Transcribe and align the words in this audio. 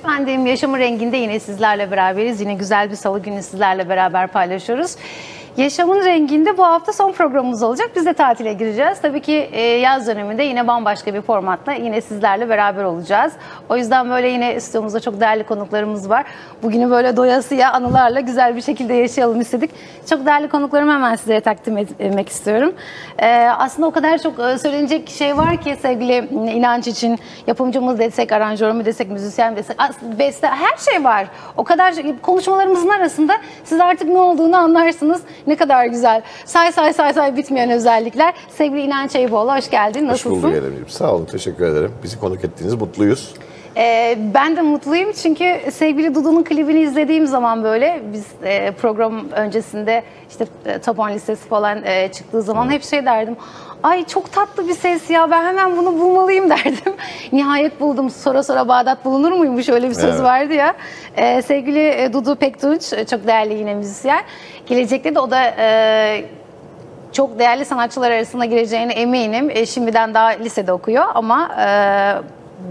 Efendim 0.00 0.46
Yaşamın 0.46 0.78
Rengi'nde 0.78 1.16
yine 1.16 1.40
sizlerle 1.40 1.90
beraberiz. 1.90 2.40
Yine 2.40 2.54
güzel 2.54 2.90
bir 2.90 2.96
salı 2.96 3.22
günü 3.22 3.42
sizlerle 3.42 3.88
beraber 3.88 4.26
paylaşıyoruz. 4.26 4.96
Yaşamın 5.56 6.04
Rengi'nde 6.04 6.58
bu 6.58 6.64
hafta 6.64 6.92
son 6.92 7.12
programımız 7.12 7.62
olacak. 7.62 7.90
Biz 7.96 8.06
de 8.06 8.12
tatile 8.12 8.52
gireceğiz. 8.52 9.00
Tabii 9.02 9.20
ki 9.20 9.48
e, 9.52 9.60
yaz 9.60 10.06
döneminde 10.06 10.42
yine 10.42 10.66
bambaşka 10.66 11.14
bir 11.14 11.22
formatla 11.22 11.72
yine 11.72 12.00
sizlerle 12.00 12.48
beraber 12.48 12.84
olacağız. 12.84 13.32
O 13.68 13.76
yüzden 13.76 14.10
böyle 14.10 14.28
yine 14.28 14.60
stüdyomuzda 14.60 15.00
çok 15.00 15.20
değerli 15.20 15.44
konuklarımız 15.44 16.10
var. 16.10 16.24
Bugünü 16.62 16.90
böyle 16.90 17.16
doyasıya 17.16 17.72
anılarla 17.72 18.20
güzel 18.20 18.56
bir 18.56 18.60
şekilde 18.60 18.94
yaşayalım 18.94 19.40
istedik. 19.40 19.70
Çok 20.10 20.26
değerli 20.26 20.48
konuklarımı 20.48 20.92
hemen 20.92 21.16
sizlere 21.16 21.40
takdim 21.40 21.78
etmek 21.78 22.28
istiyorum. 22.28 22.72
E, 23.18 23.28
aslında 23.58 23.88
o 23.88 23.90
kadar 23.90 24.18
çok 24.18 24.38
e, 24.38 24.58
söylenecek 24.58 25.08
şey 25.08 25.36
var 25.36 25.56
ki 25.56 25.76
sevgili 25.82 26.28
inanç 26.32 26.86
için 26.86 27.18
yapımcımız 27.46 27.98
desek, 27.98 28.32
aranjör 28.32 28.72
mü 28.72 28.84
desek, 28.84 29.10
müzisyen 29.10 29.56
desek, 29.56 29.76
beste 30.18 30.46
her 30.46 30.76
şey 30.92 31.04
var. 31.04 31.26
O 31.56 31.64
kadar 31.64 31.94
konuşmalarımızın 32.22 32.88
arasında 32.88 33.32
siz 33.64 33.80
artık 33.80 34.08
ne 34.08 34.18
olduğunu 34.18 34.56
anlarsınız. 34.56 35.22
Ne 35.46 35.56
kadar 35.56 35.86
güzel. 35.86 36.22
Say 36.44 36.72
say 36.72 36.92
say 36.92 37.12
say 37.14 37.36
bitmeyen 37.36 37.70
özellikler. 37.70 38.34
Sevgili 38.48 38.80
İnanç 38.80 39.16
Eyüboğlu 39.16 39.56
hoş 39.56 39.70
geldin. 39.70 40.04
Hoş 40.04 40.10
Nasılsın? 40.10 40.42
bulduk 40.42 40.54
Eren'ciğim. 40.56 40.88
Sağ 40.88 41.14
olun, 41.14 41.24
teşekkür 41.24 41.64
ederim. 41.66 41.92
Bizi 42.02 42.20
konuk 42.20 42.44
ettiğiniz 42.44 42.74
mutluyuz. 42.74 43.34
Ee, 43.76 44.18
ben 44.34 44.56
de 44.56 44.62
mutluyum 44.62 45.12
çünkü 45.12 45.60
sevgili 45.72 46.14
Dudu'nun 46.14 46.42
klibini 46.44 46.80
izlediğim 46.80 47.26
zaman 47.26 47.64
böyle 47.64 48.00
biz 48.12 48.26
e, 48.44 48.70
program 48.70 49.30
öncesinde 49.30 50.02
işte 50.30 50.46
e, 50.66 50.78
Top 50.78 50.98
10 50.98 51.10
listesi 51.10 51.48
falan 51.48 51.84
e, 51.84 52.12
çıktığı 52.12 52.42
zaman 52.42 52.70
hep 52.70 52.84
şey 52.84 53.06
derdim. 53.06 53.36
Ay 53.82 54.04
çok 54.04 54.32
tatlı 54.32 54.68
bir 54.68 54.74
ses 54.74 55.10
ya 55.10 55.30
ben 55.30 55.44
hemen 55.44 55.76
bunu 55.76 55.98
bulmalıyım 55.98 56.50
derdim. 56.50 56.94
Nihayet 57.32 57.80
buldum. 57.80 58.10
Sonra 58.10 58.42
sonra 58.42 58.68
Bağdat 58.68 59.04
bulunur 59.04 59.32
muymuş 59.32 59.68
öyle 59.68 59.88
bir 59.88 59.94
söz 59.94 60.14
Evet. 60.14 60.22
vardı 60.22 60.54
ya. 60.54 60.74
Ee, 61.16 61.42
sevgili 61.42 61.88
e, 61.88 62.12
Dudu 62.12 62.34
Pektunç 62.36 62.92
e, 62.92 63.06
çok 63.06 63.26
değerli 63.26 63.54
yine 63.54 63.74
müzisyen. 63.74 64.22
Gelecekte 64.66 65.14
de 65.14 65.20
o 65.20 65.30
da 65.30 65.54
e, 65.58 66.24
çok 67.12 67.38
değerli 67.38 67.64
sanatçılar 67.64 68.10
arasına 68.10 68.44
gireceğine 68.44 68.92
eminim. 68.92 69.50
E, 69.50 69.66
şimdiden 69.66 70.14
daha 70.14 70.26
lisede 70.28 70.72
okuyor 70.72 71.04
ama 71.14 71.50
e, 71.60 71.66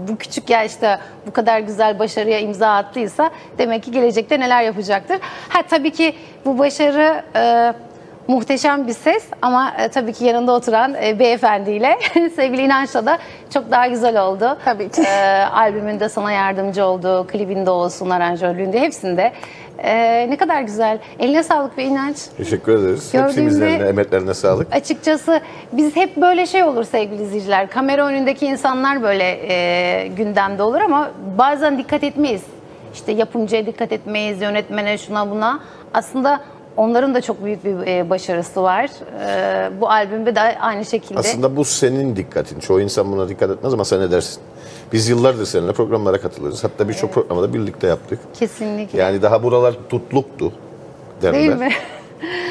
bu 0.08 0.16
küçük 0.16 0.50
yaşta 0.50 1.00
bu 1.26 1.30
kadar 1.30 1.60
güzel 1.60 1.98
başarıya 1.98 2.38
imza 2.38 2.74
attıysa 2.76 3.30
demek 3.58 3.82
ki 3.82 3.90
gelecekte 3.90 4.40
neler 4.40 4.62
yapacaktır. 4.62 5.18
Ha 5.48 5.62
tabii 5.70 5.90
ki 5.90 6.14
bu 6.44 6.58
başarı 6.58 7.22
e, 7.36 7.72
muhteşem 8.28 8.86
bir 8.86 8.92
ses 8.92 9.24
ama 9.42 9.72
e, 9.78 9.88
tabii 9.88 10.12
ki 10.12 10.24
yanında 10.24 10.52
oturan 10.52 10.94
e, 11.04 11.18
beyefendiyle 11.18 11.98
sevgili 12.36 12.62
İnanç'la 12.62 13.06
da 13.06 13.18
çok 13.54 13.70
daha 13.70 13.86
güzel 13.86 14.22
oldu. 14.22 14.58
Tabii 14.64 14.88
ki. 14.88 15.02
E, 15.02 15.44
albümünde 15.52 16.08
sana 16.08 16.32
yardımcı 16.32 16.84
oldu, 16.84 17.26
klibinde 17.26 17.70
olsun, 17.70 18.10
aranjörlüğünde 18.10 18.80
hepsinde. 18.80 19.32
E, 19.84 20.26
ne 20.30 20.36
kadar 20.36 20.62
güzel. 20.62 20.98
Eline 21.18 21.42
sağlık 21.42 21.78
ve 21.78 21.84
İnanç. 21.84 22.16
Teşekkür 22.36 22.78
ederiz. 22.78 23.14
Hepsimizin 23.14 23.62
eline, 23.62 23.88
emeklerine 23.88 24.34
sağlık. 24.34 24.74
Açıkçası 24.74 25.40
biz 25.72 25.96
hep 25.96 26.16
böyle 26.16 26.46
şey 26.46 26.62
olur 26.64 26.84
sevgili 26.84 27.22
izleyiciler. 27.22 27.70
Kamera 27.70 28.06
önündeki 28.06 28.46
insanlar 28.46 29.02
böyle 29.02 29.24
e, 29.24 30.06
gündemde 30.08 30.62
olur 30.62 30.80
ama 30.80 31.10
bazen 31.38 31.78
dikkat 31.78 32.04
etmeyiz. 32.04 32.42
İşte 32.94 33.12
yapımcıya 33.12 33.66
dikkat 33.66 33.92
etmeyiz, 33.92 34.42
yönetmene 34.42 34.98
şuna 34.98 35.30
buna. 35.30 35.60
Aslında 35.94 36.40
onların 36.76 37.14
da 37.14 37.20
çok 37.20 37.44
büyük 37.44 37.64
bir 37.64 37.86
e, 37.86 38.10
başarısı 38.10 38.62
var. 38.62 38.90
E, 39.26 39.80
bu 39.80 39.90
albümde 39.90 40.34
de 40.34 40.40
aynı 40.40 40.84
şekilde. 40.84 41.18
Aslında 41.18 41.56
bu 41.56 41.64
senin 41.64 42.16
dikkatin. 42.16 42.60
Çoğu 42.60 42.80
insan 42.80 43.12
buna 43.12 43.28
dikkat 43.28 43.50
etmez 43.50 43.74
ama 43.74 43.84
sen 43.84 44.00
edersin. 44.00 44.42
Biz 44.92 45.08
yıllardır 45.08 45.46
seninle 45.46 45.72
programlara 45.72 46.20
katılırız. 46.20 46.64
Hatta 46.64 46.88
birçok 46.88 47.12
programı 47.14 47.42
da 47.42 47.54
birlikte 47.54 47.86
yaptık. 47.86 48.18
Kesinlikle. 48.34 48.98
Yani 48.98 49.22
daha 49.22 49.42
buralar 49.42 49.74
tutluktu 49.88 50.52
derler. 51.22 51.40
Değil 51.40 51.56
mi? 51.56 51.70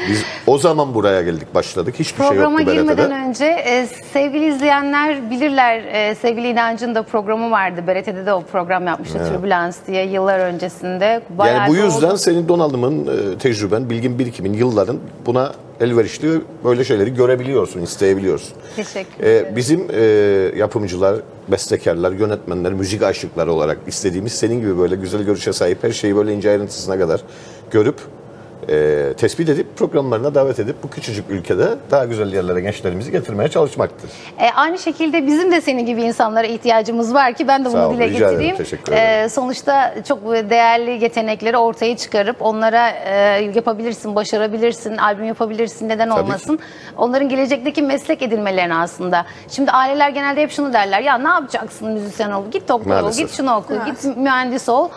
Biz 0.08 0.24
o 0.46 0.58
zaman 0.58 0.94
buraya 0.94 1.22
geldik, 1.22 1.54
başladık. 1.54 1.94
Hiçbir 1.98 2.18
şey 2.18 2.28
Programa 2.28 2.60
yoktu 2.60 2.74
girmeden 2.74 3.10
BRT'de. 3.10 3.28
önce 3.28 3.44
e, 3.44 3.86
sevgili 4.12 4.46
izleyenler 4.48 5.30
bilirler 5.30 5.82
e, 5.84 6.14
sevgili 6.14 6.48
İnancı'nın 6.48 6.94
da 6.94 7.02
programı 7.02 7.50
vardı. 7.50 7.84
BRT'de 7.86 8.26
de 8.26 8.32
o 8.32 8.42
program 8.42 8.86
yapmıştı 8.86 9.18
Türbülans 9.32 9.76
diye 9.86 10.06
yıllar 10.06 10.38
öncesinde. 10.38 11.20
Bayağı 11.30 11.56
Yani 11.56 11.70
bu 11.70 11.76
yüzden 11.76 12.08
oldu. 12.08 12.16
senin 12.16 12.48
donanımın, 12.48 13.06
e, 13.34 13.38
tecrüben, 13.38 13.90
bilgin, 13.90 14.18
birikimin, 14.18 14.52
yılların 14.52 14.98
buna 15.26 15.52
elverişli 15.80 16.40
böyle 16.64 16.84
şeyleri 16.84 17.14
görebiliyorsun, 17.14 17.80
isteyebiliyorsun. 17.82 18.52
Teşekkür 18.76 19.24
Ee, 19.24 19.56
bizim 19.56 19.86
e, 19.92 20.02
yapımcılar, 20.56 21.16
bestekarlar, 21.48 22.12
yönetmenler, 22.12 22.72
müzik 22.72 23.02
aşıkları 23.02 23.52
olarak 23.52 23.78
istediğimiz 23.86 24.32
senin 24.32 24.60
gibi 24.60 24.78
böyle 24.78 24.96
güzel 24.96 25.22
görüşe 25.22 25.52
sahip 25.52 25.84
her 25.84 25.90
şeyi 25.92 26.16
böyle 26.16 26.34
ince 26.34 26.50
ayrıntısına 26.50 26.98
kadar 26.98 27.20
görüp 27.70 27.96
e, 28.68 29.12
tespit 29.16 29.48
edip 29.48 29.76
programlarına 29.76 30.34
davet 30.34 30.58
edip 30.58 30.82
bu 30.82 30.90
küçücük 30.90 31.30
ülkede 31.30 31.68
daha 31.90 32.04
güzel 32.04 32.32
yerlere 32.32 32.60
gençlerimizi 32.60 33.10
getirmeye 33.10 33.48
çalışmaktır. 33.48 34.10
E, 34.38 34.50
aynı 34.54 34.78
şekilde 34.78 35.26
bizim 35.26 35.52
de 35.52 35.60
senin 35.60 35.86
gibi 35.86 36.02
insanlara 36.02 36.46
ihtiyacımız 36.46 37.14
var 37.14 37.34
ki 37.34 37.48
ben 37.48 37.60
de 37.60 37.64
bunu 37.64 37.72
Sağ 37.72 37.88
ol, 37.88 37.94
dile 37.94 38.08
getireyim. 38.08 38.56
teşekkür 38.56 38.92
ederim. 38.92 39.24
E, 39.24 39.28
sonuçta 39.28 39.94
çok 40.08 40.24
değerli 40.26 40.90
yetenekleri 40.90 41.56
ortaya 41.56 41.96
çıkarıp 41.96 42.36
onlara 42.40 42.90
e, 42.90 43.14
yapabilirsin, 43.54 44.14
başarabilirsin, 44.14 44.96
albüm 44.96 45.24
yapabilirsin, 45.24 45.88
neden 45.88 46.08
Tabii 46.08 46.20
olmasın. 46.20 46.58
Onların 46.96 47.28
gelecekteki 47.28 47.82
meslek 47.82 48.22
edinmelerini 48.22 48.74
aslında. 48.74 49.26
Şimdi 49.48 49.70
aileler 49.70 50.08
genelde 50.08 50.42
hep 50.42 50.50
şunu 50.50 50.72
derler. 50.72 51.00
Ya 51.00 51.18
ne 51.18 51.28
yapacaksın 51.28 51.88
müzisyen 51.88 52.30
ol, 52.30 52.44
git 52.50 52.68
doktor 52.68 53.02
ol, 53.02 53.12
git 53.12 53.30
şunu 53.30 53.56
oku, 53.56 53.74
git 53.86 54.16
mühendis 54.16 54.68
ol. 54.68 54.88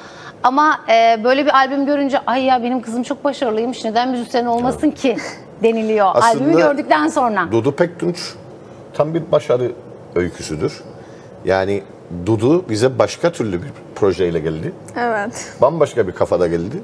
Ama 0.43 0.79
e, 0.89 1.23
böyle 1.23 1.45
bir 1.45 1.55
albüm 1.55 1.85
görünce 1.85 2.19
ay 2.27 2.43
ya 2.43 2.63
benim 2.63 2.81
kızım 2.81 3.03
çok 3.03 3.23
başarılıymış 3.23 3.83
neden 3.83 4.09
müzisyen 4.09 4.45
olmasın 4.45 4.91
ki 4.91 5.17
deniliyor. 5.63 6.07
Aslında 6.13 6.43
Albümü 6.43 6.57
gördükten 6.57 7.07
sonra. 7.07 7.51
Dudu 7.51 7.75
Pektunç 7.75 8.33
tam 8.93 9.13
bir 9.13 9.31
başarı 9.31 9.71
öyküsüdür. 10.15 10.81
Yani 11.45 11.83
Dudu 12.25 12.69
bize 12.69 12.99
başka 12.99 13.31
türlü 13.31 13.61
bir 13.61 13.67
projeyle 13.95 14.39
geldi. 14.39 14.73
Evet. 14.97 15.53
Bambaşka 15.61 16.07
bir 16.07 16.11
kafada 16.11 16.47
geldi. 16.47 16.81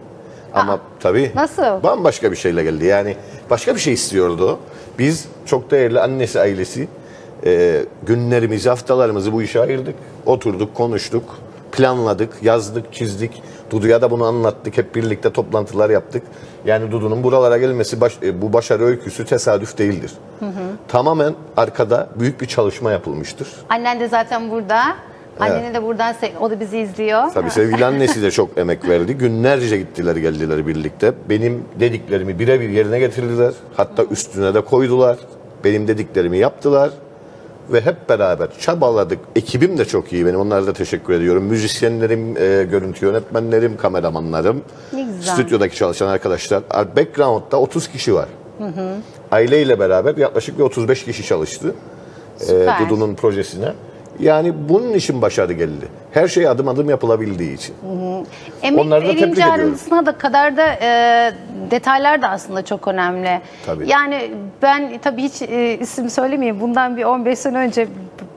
Ama 0.54 0.80
tabii 1.00 1.32
nasıl? 1.36 1.84
bambaşka 1.84 2.32
bir 2.32 2.36
şeyle 2.36 2.64
geldi. 2.64 2.86
Yani 2.86 3.16
başka 3.50 3.76
bir 3.76 3.80
şey 3.80 3.94
istiyordu 3.94 4.52
o. 4.52 4.60
Biz 5.00 5.28
çok 5.46 5.72
değerli 5.72 6.00
annesi 6.00 6.40
ailesi 6.40 6.88
e, 7.46 7.82
günlerimizi, 8.06 8.70
haftalarımızı 8.70 9.34
bu 9.34 9.42
işe 9.42 9.62
ayırdık. 9.62 9.96
Oturduk, 10.26 10.76
konuştuk, 10.76 11.24
planladık, 11.80 12.30
yazdık, 12.42 12.94
çizdik. 12.94 13.44
Dudu'ya 13.72 14.02
da 14.02 14.12
bunu 14.12 14.26
anlattık. 14.26 14.78
Hep 14.78 14.96
birlikte 14.96 15.30
toplantılar 15.34 15.90
yaptık. 15.90 16.24
Yani 16.66 16.92
Dudu'nun 16.92 17.24
buralara 17.24 17.58
gelmesi, 17.58 18.02
baş- 18.02 18.18
e, 18.24 18.42
bu 18.42 18.54
başarı 18.54 18.84
öyküsü 18.86 19.26
tesadüf 19.26 19.78
değildir. 19.78 20.12
Tamamen 20.88 21.34
arkada 21.58 22.10
büyük 22.20 22.42
bir 22.42 22.46
çalışma 22.46 22.92
yapılmıştır. 22.92 23.48
Annen 23.70 24.00
de 24.00 24.08
zaten 24.08 24.52
burada. 24.52 24.82
Annene 25.40 25.74
de 25.74 25.84
buradan 25.84 26.16
o 26.42 26.52
da 26.52 26.60
bizi 26.60 26.80
izliyor. 26.80 27.24
Tabii 27.34 27.50
sevgili 27.52 27.86
annesi 27.86 28.22
de 28.22 28.32
çok 28.40 28.58
emek 28.58 28.88
verdi. 28.90 29.14
Günlerce 29.14 29.78
gittiler 29.78 30.16
geldiler 30.16 30.68
birlikte. 30.68 31.14
Benim 31.30 31.64
dediklerimi 31.80 32.40
birebir 32.40 32.70
yerine 32.70 33.00
getirdiler. 33.00 33.54
Hatta 33.78 34.04
üstüne 34.04 34.54
de 34.54 34.62
koydular. 34.62 35.18
Benim 35.64 35.88
dediklerimi 35.88 36.38
yaptılar. 36.38 36.90
Ve 37.72 37.82
hep 37.82 38.10
beraber 38.10 38.48
çabaladık. 38.60 39.20
Ekibim 39.36 39.78
de 39.78 39.86
çok 39.86 40.14
iyi 40.14 40.26
benim. 40.26 40.40
Onlara 40.40 40.68
da 40.68 40.74
teşekkür 40.74 41.14
ediyorum. 41.14 41.44
Müzisyenlerim, 41.44 42.38
e, 42.38 42.64
görüntü 42.64 43.06
yönetmenlerim, 43.06 43.78
kameramanlarım. 43.78 44.62
Ne 44.94 45.04
güzel. 45.04 45.34
Stüdyodaki 45.34 45.76
çalışan 45.76 46.08
arkadaşlar. 46.08 46.64
Background'da 46.96 47.60
30 47.60 47.88
kişi 47.88 48.14
var. 48.14 48.28
Aileyle 49.32 49.80
beraber 49.80 50.18
yaklaşık 50.18 50.58
bir 50.58 50.64
35 50.64 51.06
kişi 51.06 51.24
çalıştı. 51.26 51.76
E, 52.42 52.44
Süper. 52.46 52.80
Dudu'nun 52.80 53.16
projesine. 53.16 53.74
Yani 54.20 54.54
bunun 54.70 54.94
için 54.94 55.22
başarı 55.22 55.54
geldi. 55.54 55.88
Her 56.12 56.28
şey 56.28 56.48
adım 56.48 56.68
adım 56.68 56.90
yapılabildiği 56.90 57.54
için. 57.56 57.76
Emek 58.62 58.86
Onları 58.86 59.08
da 59.08 59.16
tebrik 59.16 59.46
ayrıntısına 59.46 60.06
da 60.06 60.12
kadar 60.12 60.58
da 60.58 60.68
e, 60.82 61.32
detaylar 61.72 62.22
da 62.22 62.30
aslında 62.30 62.66
çok 62.66 62.88
önemli. 62.88 63.42
Tabii. 63.66 63.90
Yani 63.90 64.32
ben 64.62 64.98
tabii 65.02 65.22
hiç 65.22 65.42
e, 65.42 65.78
isim 65.80 66.10
söylemeyeyim. 66.10 66.60
Bundan 66.60 66.98
bir 66.98 67.04
15 67.04 67.40
sene 67.40 67.58
önce 67.58 67.88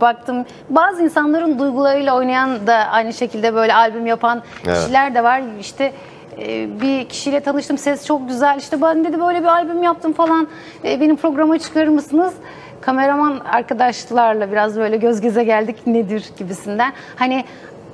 baktım. 0.01 0.45
Bazı 0.71 1.03
insanların 1.03 1.59
duygularıyla 1.59 2.17
oynayan 2.17 2.67
da 2.67 2.75
aynı 2.75 3.13
şekilde 3.13 3.55
böyle 3.55 3.75
albüm 3.75 4.07
yapan 4.07 4.43
Evet. 4.67 4.79
kişiler 4.79 5.15
de 5.15 5.25
var. 5.25 5.43
İşte 5.61 5.93
e, 6.39 6.81
bir 6.81 7.09
kişiyle 7.09 7.41
tanıştım. 7.41 7.79
Ses 7.79 8.07
çok 8.07 8.29
güzel. 8.29 8.59
İşte 8.59 8.83
ben 8.83 9.05
dedi 9.05 9.21
böyle 9.21 9.41
bir 9.41 9.47
albüm 9.47 9.83
yaptım 9.83 10.13
falan. 10.13 10.49
E, 10.85 11.01
benim 11.01 11.17
programa 11.17 11.59
çıkarır 11.59 11.89
mısınız? 11.89 12.35
Kameraman 12.83 13.41
arkadaşlarla 13.53 14.53
biraz 14.53 14.77
böyle 14.77 14.97
göz 14.97 15.21
göze 15.21 15.45
geldik 15.45 15.87
nedir 15.87 16.25
gibisinden. 16.39 16.93
Hani 17.17 17.45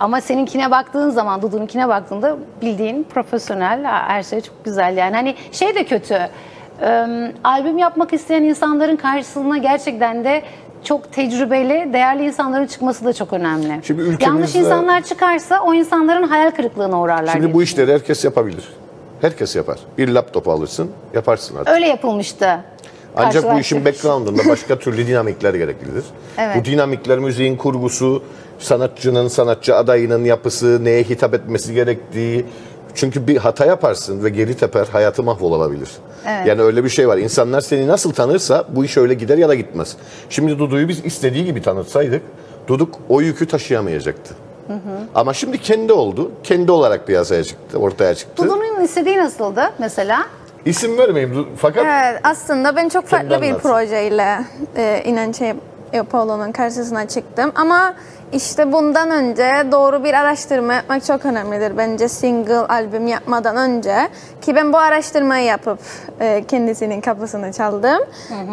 ama 0.00 0.20
seninkine 0.20 0.70
baktığın 0.70 1.10
zaman, 1.10 1.42
Dudu'nunkine 1.42 1.88
baktığında 1.88 2.36
bildiğin 2.62 3.06
profesyonel, 3.14 3.84
her 3.84 4.22
şey 4.22 4.40
çok 4.40 4.64
güzel 4.64 4.96
yani. 4.96 5.16
Hani 5.16 5.34
şey 5.52 5.74
de 5.74 5.84
kötü, 5.84 6.18
e, 6.82 7.06
albüm 7.44 7.78
yapmak 7.78 8.12
isteyen 8.12 8.42
insanların 8.42 8.96
karşısına 8.96 9.58
gerçekten 9.58 10.24
de 10.24 10.42
çok 10.84 11.12
tecrübeli, 11.12 11.92
değerli 11.92 12.24
insanların 12.24 12.66
çıkması 12.66 13.04
da 13.04 13.12
çok 13.12 13.32
önemli. 13.32 13.80
Şimdi 13.84 14.24
Yanlış 14.24 14.54
insanlar 14.54 15.02
çıkarsa 15.02 15.60
o 15.60 15.74
insanların 15.74 16.22
hayal 16.22 16.50
kırıklığına 16.50 17.00
uğrarlar. 17.00 17.32
Şimdi 17.32 17.54
bu 17.54 17.62
işleri 17.62 17.92
herkes 17.92 18.24
yapabilir. 18.24 18.68
Herkes 19.20 19.56
yapar. 19.56 19.78
Bir 19.98 20.08
laptop 20.08 20.48
alırsın, 20.48 20.90
yaparsın 21.14 21.56
artık. 21.56 21.74
Öyle 21.74 21.86
yapılmıştı. 21.86 22.58
Ancak 23.18 23.54
bu 23.54 23.58
işin 23.58 23.84
background'ında 23.84 24.48
başka 24.48 24.78
türlü 24.78 25.06
dinamikler 25.06 25.54
gereklidir. 25.54 26.04
Evet. 26.40 26.56
Bu 26.60 26.64
dinamikler 26.64 27.18
müziğin 27.18 27.56
kurgusu, 27.56 28.22
sanatçının, 28.58 29.28
sanatçı 29.28 29.76
adayının 29.76 30.24
yapısı, 30.24 30.84
neye 30.84 31.02
hitap 31.02 31.34
etmesi 31.34 31.74
gerektiği. 31.74 32.46
Çünkü 32.94 33.26
bir 33.26 33.36
hata 33.36 33.66
yaparsın 33.66 34.24
ve 34.24 34.28
geri 34.28 34.56
teper 34.56 34.86
hayatı 34.92 35.22
mahvolabilir. 35.22 35.88
Evet. 36.26 36.46
Yani 36.46 36.62
öyle 36.62 36.84
bir 36.84 36.88
şey 36.88 37.08
var. 37.08 37.18
İnsanlar 37.18 37.60
seni 37.60 37.88
nasıl 37.88 38.12
tanırsa 38.12 38.64
bu 38.68 38.84
iş 38.84 38.96
öyle 38.96 39.14
gider 39.14 39.38
ya 39.38 39.48
da 39.48 39.54
gitmez. 39.54 39.96
Şimdi 40.30 40.58
Dudu'yu 40.58 40.88
biz 40.88 41.04
istediği 41.04 41.44
gibi 41.44 41.62
tanıtsaydık 41.62 42.22
Duduk 42.68 42.94
o 43.08 43.20
yükü 43.20 43.46
taşıyamayacaktı. 43.46 44.34
Ama 45.14 45.34
şimdi 45.34 45.58
kendi 45.58 45.92
oldu. 45.92 46.32
Kendi 46.44 46.72
olarak 46.72 47.06
piyasaya 47.06 47.44
çıktı, 47.44 47.78
ortaya 47.78 48.14
çıktı. 48.14 48.44
Dudu'nun 48.44 48.84
istediği 48.84 49.16
nasıldı 49.16 49.60
mesela? 49.78 50.26
İsim 50.68 50.98
vermeyeyim 50.98 51.48
fakat 51.56 51.84
Evet, 51.86 52.20
aslında 52.24 52.76
ben 52.76 52.88
çok 52.88 53.06
farklı 53.06 53.42
bir 53.42 53.48
anlat. 53.48 53.62
projeyle 53.62 54.38
e, 54.76 55.02
İnanç 55.04 55.42
Polo'nun 56.10 56.52
karşısına 56.52 57.08
çıktım. 57.08 57.52
Ama 57.54 57.94
işte 58.32 58.72
bundan 58.72 59.10
önce 59.10 59.52
doğru 59.72 60.04
bir 60.04 60.14
araştırma 60.14 60.74
yapmak 60.74 61.04
çok 61.04 61.26
önemlidir. 61.26 61.76
Bence 61.76 62.08
single 62.08 62.58
albüm 62.58 63.06
yapmadan 63.06 63.56
önce. 63.56 64.08
Ki 64.42 64.54
ben 64.56 64.72
bu 64.72 64.78
araştırmayı 64.78 65.44
yapıp 65.44 65.78
e, 66.20 66.44
kendisinin 66.48 67.00
kapısını 67.00 67.52
çaldım. 67.52 67.98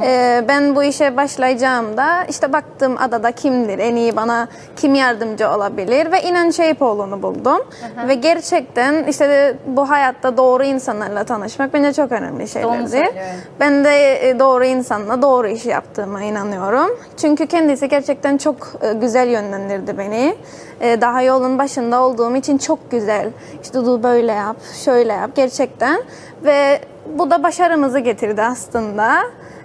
E, 0.03 0.43
ben 0.47 0.75
bu 0.75 0.83
işe 0.83 1.17
başlayacağımda 1.17 2.23
işte 2.29 2.53
baktım 2.53 2.95
adada 2.99 3.31
kimdir, 3.31 3.79
en 3.79 3.95
iyi 3.95 4.15
bana 4.15 4.47
kim 4.75 4.95
yardımcı 4.95 5.49
olabilir 5.49 6.11
ve 6.11 6.21
İnanç 6.21 6.59
Eyüpoğlu'nu 6.59 7.21
buldum. 7.21 7.59
Ve 8.07 8.13
gerçekten 8.13 9.03
işte 9.03 9.55
bu 9.67 9.89
hayatta 9.89 10.37
doğru 10.37 10.63
insanlarla 10.63 11.23
tanışmak 11.23 11.73
bence 11.73 11.93
çok 11.93 12.11
önemli 12.11 12.47
şeylerdi. 12.47 12.89
söylüyor. 12.89 13.13
Ben 13.59 13.83
de 13.85 14.29
e, 14.29 14.39
doğru 14.39 14.65
insanla 14.65 15.21
doğru 15.21 15.47
işi 15.47 15.69
yaptığıma 15.69 16.21
inanıyorum. 16.21 16.99
Çünkü 17.17 17.47
kendisi 17.47 17.89
gerçekten 17.89 18.37
çok 18.37 18.73
e, 18.81 18.93
güzel 18.93 19.27
yönlendirdi 19.27 19.64
beni. 19.97 20.35
E, 20.81 21.01
Daha 21.01 21.21
yolun 21.21 21.59
başında 21.59 22.01
olduğum 22.03 22.35
için 22.35 22.57
çok 22.57 22.91
güzel. 22.91 23.29
İşte 23.63 23.79
Dudu 23.79 24.03
böyle 24.03 24.31
yap, 24.31 24.57
şöyle 24.85 25.13
yap 25.13 25.31
gerçekten. 25.35 26.01
Ve 26.45 26.79
bu 27.17 27.31
da 27.31 27.43
başarımızı 27.43 27.99
getirdi 27.99 28.41
aslında. 28.41 29.15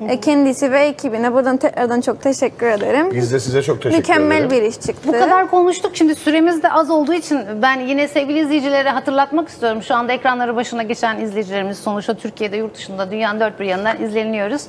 E, 0.09 0.21
Kendisi 0.21 0.73
ve 0.73 0.81
ekibine 0.81 1.33
buradan 1.33 1.57
tekrardan 1.57 2.01
çok 2.01 2.23
teşekkür 2.23 2.67
ederim. 2.67 3.11
biz 3.15 3.33
de 3.33 3.41
size 3.41 3.63
çok 3.63 3.83
teşekkür 3.83 3.99
Mükemmel 3.99 4.37
ederim. 4.37 4.51
bir 4.51 4.63
iş 4.63 4.75
çıktı. 4.81 5.09
Bu 5.09 5.13
kadar 5.13 5.51
konuştuk. 5.51 5.97
Şimdi 5.97 6.15
süremiz 6.15 6.63
de 6.63 6.73
az 6.73 6.91
olduğu 6.91 7.13
için 7.15 7.41
ben 7.63 7.81
yine 7.81 8.09
sevgili 8.09 8.39
izleyicilere 8.39 8.91
hatırlatmak 8.91 9.49
istiyorum. 9.49 9.83
Şu 9.83 9.95
anda 9.95 10.13
ekranları 10.13 10.57
başına 10.57 10.83
geçen 10.83 11.21
izleyicilerimiz 11.21 11.79
sonuçta 11.79 12.15
Türkiye'de, 12.15 12.57
yurt 12.57 12.75
dışında, 12.75 13.11
dünyanın 13.11 13.41
dört 13.41 13.61
bir 13.61 13.65
yanından 13.65 14.03
izleniyoruz. 14.03 14.63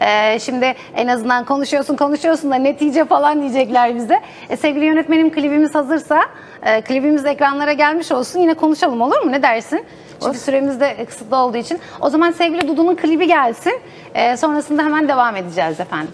Ee, 0.00 0.38
şimdi 0.38 0.74
en 0.96 1.06
azından 1.06 1.44
konuşuyorsun 1.44 1.96
konuşuyorsun 1.96 2.50
da 2.50 2.54
netice 2.54 3.04
falan 3.04 3.40
diyecekler 3.40 3.94
bize. 3.94 4.20
E, 4.50 4.56
sevgili 4.56 4.84
yönetmenim 4.84 5.32
klibimiz 5.32 5.74
hazırsa 5.74 6.22
e, 6.62 6.80
klibimiz 6.80 7.26
ekranlara 7.26 7.72
gelmiş 7.72 8.12
olsun. 8.12 8.40
Yine 8.40 8.54
konuşalım 8.54 9.00
olur 9.00 9.20
mu? 9.20 9.32
Ne 9.32 9.42
dersin? 9.42 9.86
Çünkü 10.22 10.38
süremiz 10.38 10.80
de 10.80 11.04
kısıtlı 11.04 11.36
olduğu 11.36 11.56
için. 11.56 11.80
O 12.00 12.10
zaman 12.10 12.30
sevgili 12.30 12.68
Dudu'nun 12.68 12.96
klibi 12.96 13.26
gelsin. 13.26 13.80
E, 14.14 14.36
sonrasında 14.36 14.82
hemen 14.82 15.08
devam 15.08 15.36
edeceğiz 15.36 15.80
efendim. 15.80 16.10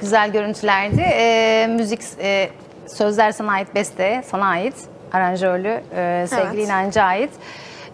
Güzel 0.00 0.32
görüntülerdi. 0.32 1.00
Ee, 1.00 1.66
müzik 1.70 2.00
e, 2.20 2.50
sözler 2.86 3.32
sana 3.32 3.52
ait, 3.52 3.74
beste 3.74 4.22
sana 4.30 4.46
ait. 4.46 4.74
Aranjörlü 5.12 5.80
e, 5.96 6.26
sevgili 6.28 6.60
Evet. 6.60 6.66
İnancı'ya 6.68 7.06
ait. 7.06 7.30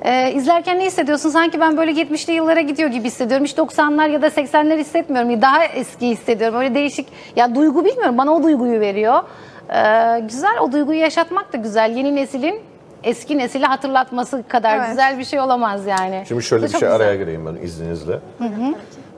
Ee, 0.05 0.33
izlerken 0.33 0.79
ne 0.79 0.85
hissediyorsun? 0.87 1.31
Sanki 1.31 1.61
ben 1.61 1.77
böyle 1.77 1.93
70'li 1.93 2.33
yıllara 2.33 2.61
gidiyor 2.61 2.89
gibi 2.91 3.05
hissediyorum. 3.05 3.45
Hiç 3.47 3.55
90'lar 3.55 4.11
ya 4.11 4.23
da 4.23 4.27
80'ler 4.27 4.79
hissetmiyorum. 4.79 5.43
Daha 5.43 5.65
eski 5.65 6.09
hissediyorum. 6.09 6.59
Öyle 6.59 6.75
değişik. 6.75 7.09
Ya 7.37 7.55
duygu 7.55 7.85
bilmiyorum. 7.85 8.19
Bana 8.19 8.33
o 8.35 8.43
duyguyu 8.43 8.81
veriyor. 8.81 9.23
Ee, 9.75 10.21
güzel. 10.31 10.59
O 10.61 10.73
duyguyu 10.73 10.99
yaşatmak 11.01 11.53
da 11.53 11.57
güzel. 11.57 11.97
Yeni 11.97 12.15
neslin 12.17 12.61
eski 13.03 13.39
nesili 13.39 13.67
hatırlatması 13.67 14.45
kadar 14.49 14.77
Evet. 14.79 14.89
güzel 14.89 15.19
bir 15.19 15.25
şey 15.25 15.41
olamaz 15.41 15.87
yani. 15.87 16.25
Şimdi 16.29 16.43
şöyle 16.43 16.65
bir 16.65 16.71
şey 16.71 16.81
güzel. 16.81 16.95
araya 16.95 17.17
gireyim 17.17 17.47
ben 17.47 17.63
izninizle. 17.67 18.19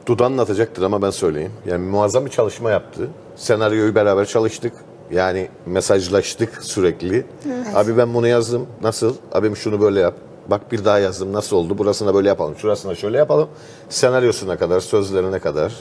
Dudu 0.06 0.24
anlatacaktır 0.24 0.82
ama 0.82 1.02
ben 1.02 1.10
söyleyeyim. 1.10 1.52
Yani 1.66 1.86
muazzam 1.90 2.24
bir 2.24 2.30
çalışma 2.30 2.70
yaptı. 2.70 3.08
Senaryoyu 3.36 3.94
beraber 3.94 4.24
çalıştık. 4.24 4.72
Yani 5.10 5.48
mesajlaştık 5.66 6.62
sürekli. 6.64 7.26
Abi 7.74 7.96
ben 7.98 8.14
bunu 8.14 8.26
yazdım. 8.26 8.66
Nasıl? 8.82 9.16
Abim 9.32 9.56
şunu 9.56 9.80
böyle 9.80 10.00
yap. 10.00 10.14
Bak 10.46 10.72
bir 10.72 10.84
daha 10.84 10.98
yazdım. 10.98 11.32
Nasıl 11.32 11.56
oldu? 11.56 11.78
Burasına 11.78 12.14
böyle 12.14 12.28
yapalım. 12.28 12.54
Şurasına 12.56 12.94
şöyle 12.94 13.18
yapalım. 13.18 13.48
Senaryosuna 13.88 14.56
kadar, 14.58 14.80
sözlerine 14.80 15.38
kadar 15.38 15.72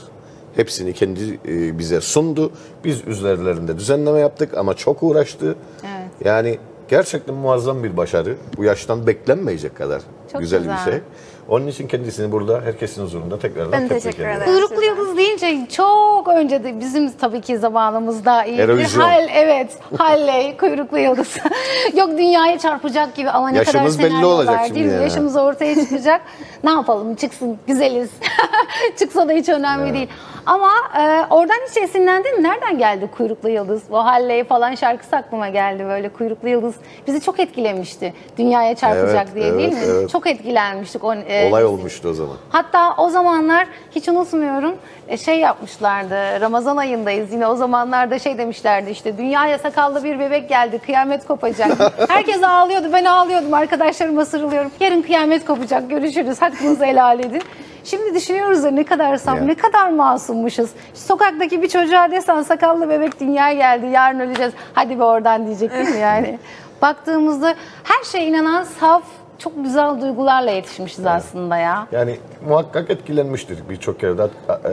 hepsini 0.55 0.93
kendi 0.93 1.39
e, 1.47 1.79
bize 1.79 2.01
sundu. 2.01 2.51
Biz 2.83 3.07
üzerlerinde 3.07 3.77
düzenleme 3.77 4.19
yaptık 4.19 4.57
ama 4.57 4.73
çok 4.73 5.03
uğraştı. 5.03 5.55
Evet. 5.83 6.11
Yani 6.25 6.57
gerçekten 6.87 7.35
muazzam 7.35 7.83
bir 7.83 7.97
başarı. 7.97 8.35
Bu 8.57 8.63
yaştan 8.63 9.07
beklenmeyecek 9.07 9.75
kadar 9.75 10.01
Çok 10.31 10.41
güzel, 10.41 10.59
güzel. 10.59 10.77
bir 10.85 10.91
şey. 10.91 11.01
Onun 11.49 11.67
için 11.67 11.87
kendisini 11.87 12.31
burada 12.31 12.61
herkesin 12.61 13.03
huzurunda 13.03 13.39
tekrardan 13.39 13.71
Ben 13.71 13.87
tebrik 13.87 14.03
teşekkür 14.03 14.23
ediyorum. 14.23 14.41
ederim. 14.43 14.67
Kuyruklu 14.67 14.83
yıldız 14.85 15.17
deyince 15.17 15.67
çok 15.71 16.20
önce 16.35 16.63
de 16.63 16.79
bizim 16.79 17.11
tabii 17.11 17.41
ki 17.41 17.57
zamanımızda 17.57 18.43
iyi 18.45 18.57
bir 18.57 18.63
Eurovision. 18.63 19.01
hal 19.03 19.27
evet 19.33 19.77
Halley 19.97 20.57
kuyruklu 20.57 20.97
yıldız. 20.99 21.37
Yok 21.97 22.09
dünyaya 22.17 22.59
çarpacak 22.59 23.15
gibi 23.15 23.29
ama 23.29 23.49
ne 23.49 23.57
Yaşımız 23.57 23.97
kadar 23.97 24.05
belli 24.09 24.11
senaryo 24.11 24.29
olacak 24.29 24.55
var, 24.59 24.63
şimdi 24.65 24.75
değil 24.75 24.85
mi? 24.85 24.93
yani. 24.93 25.03
Yaşımız 25.03 25.35
ortaya 25.35 25.75
çıkacak. 25.75 26.21
ne 26.63 26.69
yapalım 26.71 27.15
çıksın 27.15 27.57
güzeliz. 27.67 28.09
Çıksa 28.99 29.27
da 29.29 29.31
hiç 29.33 29.49
önemli 29.49 29.93
değil. 29.93 30.07
Ama 30.45 30.71
e, 30.99 31.25
oradan 31.29 31.55
hiç 31.69 31.77
esinlendin 31.77 32.37
mi? 32.37 32.43
Nereden 32.43 32.77
geldi 32.77 33.09
kuyruklu 33.17 33.49
yıldız? 33.49 33.83
O 33.91 34.05
Halley 34.05 34.43
falan 34.43 34.75
şarkısı 34.75 35.15
aklıma 35.15 35.49
geldi 35.49 35.85
böyle 35.85 36.09
kuyruklu 36.09 36.49
yıldız. 36.49 36.75
Bizi 37.07 37.21
çok 37.21 37.39
etkilemişti. 37.39 38.13
Dünyaya 38.37 38.75
çarpacak 38.75 39.25
Evet, 39.25 39.35
diye 39.35 39.53
değil 39.57 39.73
mi? 39.73 39.79
evet, 39.83 39.95
evet. 39.99 40.09
Çok 40.09 40.27
etkilenmiştik. 40.27 41.03
O, 41.03 41.13
e, 41.13 41.49
Olay 41.49 41.65
olmuştu 41.65 42.09
o 42.09 42.13
zaman. 42.13 42.35
Hatta 42.49 42.95
o 42.97 43.09
zamanlar 43.09 43.67
hiç 43.95 44.09
unutmuyorum 44.09 44.75
e, 45.07 45.17
şey 45.17 45.39
yapmışlardı. 45.39 46.41
Ramazan 46.41 46.77
ayındayız 46.77 47.33
yine 47.33 47.47
o 47.47 47.55
zamanlarda 47.55 48.19
şey 48.19 48.37
demişlerdi 48.37 48.89
işte 48.89 49.17
dünyaya 49.17 49.57
sakallı 49.57 50.03
bir 50.03 50.19
bebek 50.19 50.49
geldi 50.49 50.79
kıyamet 50.79 51.27
kopacak. 51.27 51.71
Herkes 52.09 52.43
ağlıyordu 52.43 52.87
ben 52.93 53.05
ağlıyordum 53.05 53.53
arkadaşlarıma 53.53 54.25
sarılıyorum. 54.25 54.71
Yarın 54.79 55.01
kıyamet 55.01 55.45
kopacak 55.45 55.89
görüşürüz 55.89 56.41
hakkınızı 56.41 56.85
helal 56.85 57.19
edin. 57.19 57.41
Şimdi 57.83 58.15
düşünüyoruz 58.15 58.63
da 58.63 58.71
ne 58.71 58.83
kadar 58.83 59.17
saf, 59.17 59.41
ne 59.41 59.55
kadar 59.55 59.89
masummuşuz. 59.89 60.69
Sokaktaki 60.93 61.61
bir 61.61 61.69
çocuğa 61.69 62.11
desen 62.11 62.41
sakallı 62.41 62.89
bebek 62.89 63.19
dünyaya 63.19 63.53
geldi 63.53 63.85
yarın 63.87 64.19
öleceğiz. 64.19 64.53
Hadi 64.73 64.99
be 64.99 65.03
oradan 65.03 65.45
diyecek 65.45 65.71
değil 65.73 65.89
mi 65.89 65.97
yani? 66.01 66.39
Baktığımızda 66.81 67.55
her 67.83 68.03
şeye 68.03 68.27
inanan 68.27 68.63
saf, 68.63 69.03
çok 69.37 69.63
güzel 69.63 70.01
duygularla 70.01 70.51
yetişmişiz 70.51 71.05
aslında 71.05 71.57
ya. 71.57 71.87
Yani 71.91 72.19
muhakkak 72.47 72.89
etkilenmiştir. 72.89 73.69
Birçok 73.69 73.99
kere 73.99 74.17
de 74.17 74.27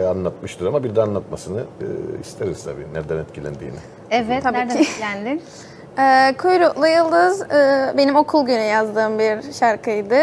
anlatmıştır 0.09 0.67
ama 0.67 0.85
bir 0.85 0.97
de 0.97 1.03
anlatmasını 1.03 1.61
e, 1.61 1.87
isteriz 2.21 2.65
tabii. 2.65 2.87
Nereden 2.95 3.17
etkilendiğini. 3.17 3.77
Evet, 4.11 4.43
Tabii 4.43 4.59
nereden 4.59 4.77
ki. 4.77 4.83
etkilendin? 4.83 5.43
Ee, 5.99 6.35
Kuyruklu 6.39 6.87
Yıldız 6.87 7.43
e, 7.43 7.93
benim 7.97 8.17
okul 8.17 8.47
günü 8.47 8.63
yazdığım 8.63 9.19
bir 9.19 9.53
şarkıydı. 9.53 10.19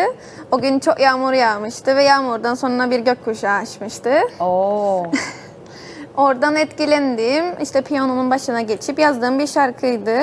O 0.52 0.60
gün 0.60 0.80
çok 0.80 1.00
yağmur 1.00 1.34
yağmıştı 1.34 1.96
ve 1.96 2.04
yağmurdan 2.04 2.56
sonra 2.56 2.92
bir 2.92 3.00
gökkuşağı 3.00 3.58
açmıştı. 3.58 4.22
Oo. 4.40 5.04
Oradan 6.18 6.56
etkilendiğim, 6.56 7.46
işte 7.62 7.82
piyanonun 7.82 8.32
başına 8.32 8.62
geçip 8.62 9.00
yazdığım 9.00 9.40
bir 9.40 9.48
şarkıydı. 9.48 10.18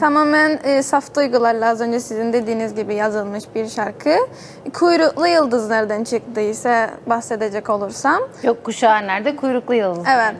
Tamamen 0.00 0.58
e, 0.64 0.82
saf 0.82 1.14
duygularla 1.16 1.68
az 1.68 1.80
önce 1.80 2.00
sizin 2.00 2.32
dediğiniz 2.32 2.74
gibi 2.74 2.94
yazılmış 2.94 3.44
bir 3.54 3.68
şarkı. 3.68 4.16
Kuyruklu 4.74 5.26
Yıldız 5.26 5.70
nereden 5.70 6.04
çıktıysa 6.04 6.90
bahsedecek 7.06 7.70
olursam. 7.70 8.20
Yok 8.42 8.64
kuşağı 8.64 9.06
nerede? 9.06 9.36
Kuyruklu 9.36 9.74
yıldız. 9.74 10.04
Evet. 10.14 10.34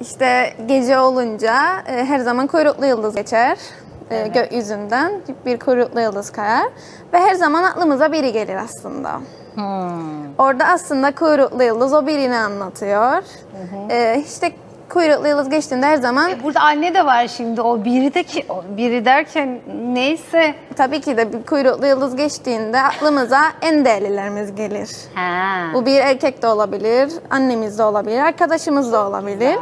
İşte 0.00 0.54
gece 0.66 0.98
olunca 0.98 1.54
e, 1.86 2.04
her 2.04 2.18
zaman 2.18 2.46
kuyruklu 2.46 2.86
yıldız 2.86 3.14
geçer. 3.14 3.58
E, 4.10 4.28
Gökyüzünden 4.28 5.12
bir 5.46 5.58
kuyruklu 5.58 6.00
yıldız 6.00 6.32
kayar. 6.32 6.66
Ve 7.12 7.18
her 7.18 7.34
zaman 7.34 7.62
aklımıza 7.62 8.12
biri 8.12 8.32
gelir 8.32 8.56
aslında. 8.56 9.20
Orada 10.38 10.64
aslında 10.64 11.14
kuyruklu 11.14 11.62
yıldız 11.62 11.92
o 11.92 12.06
birini 12.06 12.36
anlatıyor. 12.36 13.22
E, 13.90 14.22
işte 14.26 14.52
kuyruklu 14.88 15.28
yıldız 15.28 15.48
geçtiğinde 15.48 15.86
her 15.86 15.96
zaman 15.96 16.30
E, 16.30 16.42
Burada 16.44 16.60
anne 16.60 16.94
de 16.94 17.06
var 17.06 17.28
şimdi. 17.28 17.60
O 17.60 17.84
biri 17.84 18.14
de 18.14 18.22
ki 18.22 18.46
o 18.48 18.62
biri 18.76 19.04
derken 19.04 19.60
neyse. 19.84 20.54
tabii 20.76 21.00
ki 21.00 21.16
de 21.16 21.32
bir 21.32 21.42
kuyruklu 21.46 21.86
yıldız 21.86 22.16
geçtiğinde 22.16 22.80
aklımıza 22.80 23.40
en 23.62 23.84
değerlilerimiz 23.84 24.54
gelir. 24.54 24.90
Ha. 25.14 25.64
Bu 25.74 25.86
bir 25.86 26.00
erkek 26.00 26.42
de 26.42 26.46
olabilir, 26.46 27.12
annemiz 27.30 27.78
de 27.78 27.82
olabilir, 27.82 28.18
arkadaşımız 28.20 28.92
da 28.92 29.08
olabilir. 29.08 29.38
Güzel. 29.54 29.60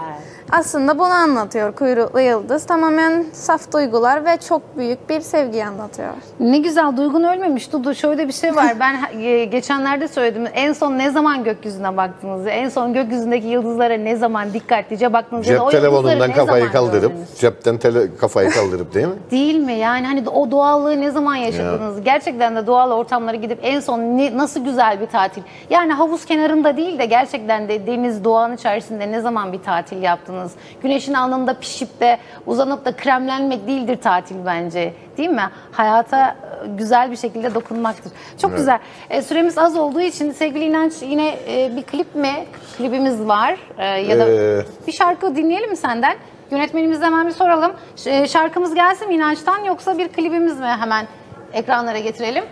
Aslında 0.53 0.99
bunu 0.99 1.13
anlatıyor 1.13 1.73
Kuyruklu 1.73 2.21
Yıldız. 2.21 2.67
Tamamen 2.67 3.25
saf 3.33 3.73
duygular 3.73 4.25
ve 4.25 4.37
çok 4.49 4.77
büyük 4.77 5.11
bir 5.11 5.21
sevgiyi 5.21 5.67
anlatıyor. 5.67 6.09
Ne 6.41 6.59
güzel 6.59 6.97
duygun 6.97 7.23
ölmemiş 7.23 7.73
Dudu. 7.73 7.95
Şöyle 7.95 8.29
bir 8.29 8.33
şey 8.33 8.57
var. 8.57 8.77
Ben 8.81 9.21
e, 9.21 9.45
geçenlerde 9.45 10.09
söyledim. 10.09 10.47
En 10.55 10.73
son 10.73 10.99
ne 10.99 11.11
zaman 11.11 11.45
gökyüzüne 11.45 11.97
baktınız? 11.97 12.47
En 12.47 12.69
son 12.69 12.93
gökyüzündeki 12.95 13.47
yıldızlara 13.47 13.95
ne 13.95 14.17
zaman 14.17 14.53
dikkatlice 14.53 15.13
baktınız? 15.13 15.47
Ya 15.47 15.55
Cep 15.55 15.63
o 15.63 15.71
telefonundan 15.71 16.33
kafayı 16.33 16.73
kaldırıp, 16.73 17.11
gördünüz? 17.11 17.29
cepten 17.39 17.79
tele, 17.79 18.17
kafayı 18.17 18.51
kaldırıp 18.51 18.95
değil 18.95 19.07
mi? 19.07 19.15
Değil 19.31 19.57
mi? 19.57 19.73
Yani 19.73 20.07
hani 20.07 20.29
o 20.29 20.51
doğallığı 20.51 21.01
ne 21.01 21.11
zaman 21.11 21.37
yaşadınız? 21.37 22.03
Gerçekten 22.05 22.57
de 22.57 22.67
doğal 22.67 22.91
ortamlara 22.91 23.37
gidip 23.37 23.59
en 23.63 23.81
son 23.81 23.99
ne, 23.99 24.37
nasıl 24.37 24.65
güzel 24.65 25.01
bir 25.01 25.07
tatil? 25.07 25.43
Yani 25.71 25.93
havuz 25.93 26.25
kenarında 26.25 26.77
değil 26.77 26.99
de 26.99 27.07
gerçekten 27.07 27.69
de 27.69 27.87
deniz, 27.87 28.25
doğanın 28.25 28.55
içerisinde 28.55 29.13
ne 29.13 29.21
zaman 29.21 29.53
bir 29.53 29.63
tatil 29.63 30.03
yaptınız? 30.03 30.42
Güneşin 30.83 31.15
alnında 31.15 31.55
pişip 31.59 32.01
de 32.01 32.19
uzanıp 32.47 32.85
da 32.85 32.97
kremlenmek 32.97 33.67
değildir 33.67 33.99
tatil 34.03 34.37
bence. 34.47 34.95
Değil 35.19 35.29
mi? 35.31 35.51
Hayata 35.73 36.29
e, 36.29 36.67
güzel 36.77 37.11
bir 37.11 37.17
şekilde 37.17 37.55
dokunmaktır. 37.55 38.13
Çok 38.43 38.57
güzel. 38.57 38.79
E, 39.11 39.23
süremiz 39.23 39.59
az 39.59 39.77
olduğu 39.77 40.01
için 40.01 40.33
sevgili 40.33 40.65
İnanç 40.65 40.93
yine 41.03 41.29
e, 41.49 41.77
bir 41.77 41.83
klip 41.83 42.15
mi? 42.15 42.33
Klibimiz 42.79 43.21
var. 43.29 43.57
E, 43.79 43.85
ya 43.87 44.19
da 44.19 44.29
Ee, 44.29 44.63
bir 44.87 44.93
şarkı 44.93 45.37
dinleyelim 45.37 45.71
mi 45.71 45.77
senden? 45.77 46.17
Yönetmenimize 46.51 47.05
hemen 47.05 47.27
bir 47.27 47.33
soralım. 47.33 47.73
E, 48.07 48.29
Şarkımız 48.29 48.75
gelsin 48.75 49.09
mi 49.09 49.15
İnanç'tan 49.15 49.59
yoksa 49.65 49.99
bir 49.99 50.09
klibimiz 50.09 50.61
mi 50.61 50.67
hemen 50.67 51.07
ekranlara 51.53 51.99
getirelim? 51.99 52.45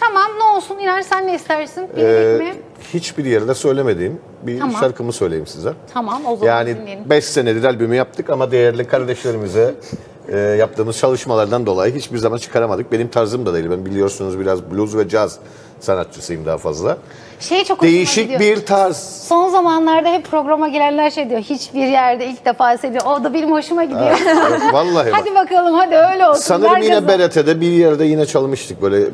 Tamam 0.00 0.26
ne 0.38 0.44
olsun 0.56 0.78
İnanç 0.78 1.04
sen 1.06 1.26
ne 1.26 1.34
istersin? 1.34 1.88
Bildik 1.88 2.04
Ee, 2.04 2.38
mi? 2.38 2.54
hiçbir 2.94 3.24
yerde 3.24 3.54
söylemediğim 3.54 4.20
bir 4.42 4.58
Tamam. 4.58 4.80
şarkımı 4.80 5.12
söyleyeyim 5.12 5.46
size. 5.46 5.72
Tamam 5.94 6.22
o 6.26 6.36
zaman 6.36 6.52
Yani 6.56 6.76
dinleyelim. 6.76 7.10
5 7.10 7.24
senedir 7.24 7.64
albümü 7.64 7.96
yaptık 7.96 8.30
ama 8.30 8.50
değerli 8.50 8.84
kardeşlerimize 8.86 9.74
e, 10.28 10.38
yaptığımız 10.38 10.98
çalışmalardan 10.98 11.66
dolayı 11.66 11.94
hiçbir 11.94 12.18
zaman 12.18 12.38
çıkaramadık. 12.38 12.92
Benim 12.92 13.08
tarzım 13.08 13.46
da 13.46 13.54
değil. 13.54 13.66
Ben 13.70 13.86
biliyorsunuz 13.86 14.40
biraz 14.40 14.70
blues 14.70 14.96
ve 14.96 15.08
caz 15.08 15.38
sanatçısıyım 15.80 16.46
daha 16.46 16.58
fazla. 16.58 16.96
Şey 17.40 17.64
çok 17.64 17.82
Değişik 17.82 18.40
bir 18.40 18.66
tarz. 18.66 18.96
Son 19.28 19.48
zamanlarda 19.48 20.08
hep 20.08 20.30
programa 20.30 20.68
gelenler 20.68 21.10
şey 21.10 21.30
diyor. 21.30 21.40
Hiçbir 21.40 21.86
yerde 21.86 22.26
ilk 22.26 22.44
defa 22.44 22.72
hissediyor. 22.74 23.04
O 23.06 23.24
da 23.24 23.34
benim 23.34 23.52
hoşuma 23.52 23.84
gidiyor. 23.84 24.18
Evet, 24.50 24.60
Vallahi 24.72 25.12
bak. 25.12 25.20
hadi 25.20 25.34
bakalım 25.34 25.74
hadi 25.74 25.96
öyle 25.96 26.28
olsun. 26.28 26.40
Sanırım 26.42 26.72
Ver 26.74 26.80
yine 26.80 26.94
gazı. 27.00 27.08
BRT'de 27.08 27.60
bir 27.60 27.70
yerde 27.70 28.04
yine 28.04 28.26
çalmıştık 28.26 28.82
böyle 28.82 29.00
e, 29.02 29.06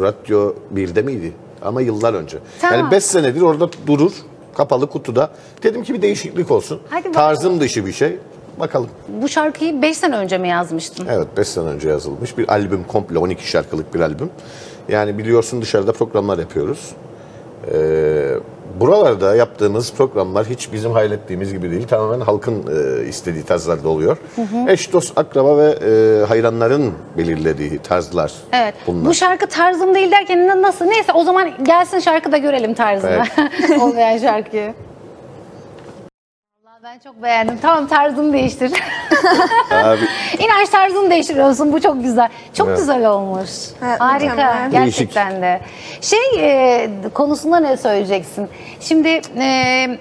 radyo 0.00 0.54
1'de 0.74 1.02
miydi? 1.02 1.32
Ama 1.62 1.80
yıllar 1.80 2.14
önce. 2.14 2.38
Tamam. 2.60 2.78
Yani 2.80 2.90
5 2.90 3.04
senedir 3.04 3.40
orada 3.40 3.68
durur 3.86 4.12
kapalı 4.54 4.86
kutuda. 4.90 5.30
Dedim 5.62 5.82
ki 5.84 5.94
bir 5.94 6.02
değişiklik 6.02 6.50
olsun. 6.50 6.80
Hadi. 6.90 7.12
Tarzım 7.12 7.60
dışı 7.60 7.86
bir 7.86 7.92
şey. 7.92 8.16
Bakalım. 8.60 8.88
Bu 9.08 9.28
şarkıyı 9.28 9.82
5 9.82 9.96
sene 9.96 10.16
önce 10.16 10.38
mi 10.38 10.48
yazmıştın? 10.48 11.06
Evet 11.10 11.26
5 11.36 11.48
sene 11.48 11.64
önce 11.64 11.88
yazılmış 11.88 12.38
bir 12.38 12.48
albüm 12.48 12.84
komple 12.84 13.18
12 13.18 13.48
şarkılık 13.48 13.94
bir 13.94 14.00
albüm. 14.00 14.30
Yani 14.88 15.18
biliyorsun 15.18 15.62
dışarıda 15.62 15.92
programlar 15.92 16.38
yapıyoruz. 16.38 16.90
Ee, 17.72 18.34
buralarda 18.80 19.36
yaptığımız 19.36 19.92
programlar 19.92 20.46
hiç 20.46 20.72
bizim 20.72 20.92
hayal 20.92 21.12
ettiğimiz 21.12 21.52
gibi 21.52 21.70
değil. 21.70 21.86
Tamamen 21.88 22.20
halkın 22.20 22.54
e, 22.54 23.04
istediği 23.08 23.44
tarzlarda 23.44 23.88
oluyor. 23.88 24.16
Eş, 24.68 24.92
dost, 24.92 25.18
akraba 25.18 25.58
ve 25.58 25.64
e, 25.70 26.24
hayranların 26.26 26.92
belirlediği 27.18 27.78
tarzlar 27.78 28.32
Evet. 28.52 28.74
bunlar. 28.86 29.06
Bu 29.06 29.14
şarkı 29.14 29.46
tarzım 29.46 29.94
değil 29.94 30.10
derken 30.10 30.48
na- 30.48 30.62
nasıl? 30.62 30.84
Neyse 30.84 31.12
o 31.12 31.24
zaman 31.24 31.50
gelsin 31.62 31.98
şarkı 31.98 32.32
da 32.32 32.36
görelim 32.36 32.74
tarzını. 32.74 33.22
Olmayan 33.80 34.18
şarkıyı. 34.18 34.74
Ben 36.84 36.98
çok 36.98 37.22
beğendim. 37.22 37.58
Tamam 37.62 37.86
tarzını 37.86 38.32
değiştir. 38.32 38.72
Abi, 39.72 39.98
İnanç 40.38 40.68
tarzını 40.68 41.10
değiştiriyorsun. 41.10 41.72
Bu 41.72 41.80
çok 41.80 42.02
güzel. 42.02 42.28
Çok 42.54 42.68
Evet. 42.68 42.78
güzel 42.78 43.06
olmuş. 43.10 43.50
Evet, 43.84 44.00
Harika. 44.00 44.30
mükemmel. 44.30 44.70
Gerçekten 44.70 45.42
de. 45.42 45.60
Şey 46.00 46.20
e, 46.38 46.90
konusunda 47.14 47.60
ne 47.60 47.76
söyleyeceksin? 47.76 48.48
Şimdi 48.80 49.20
e, 49.38 49.98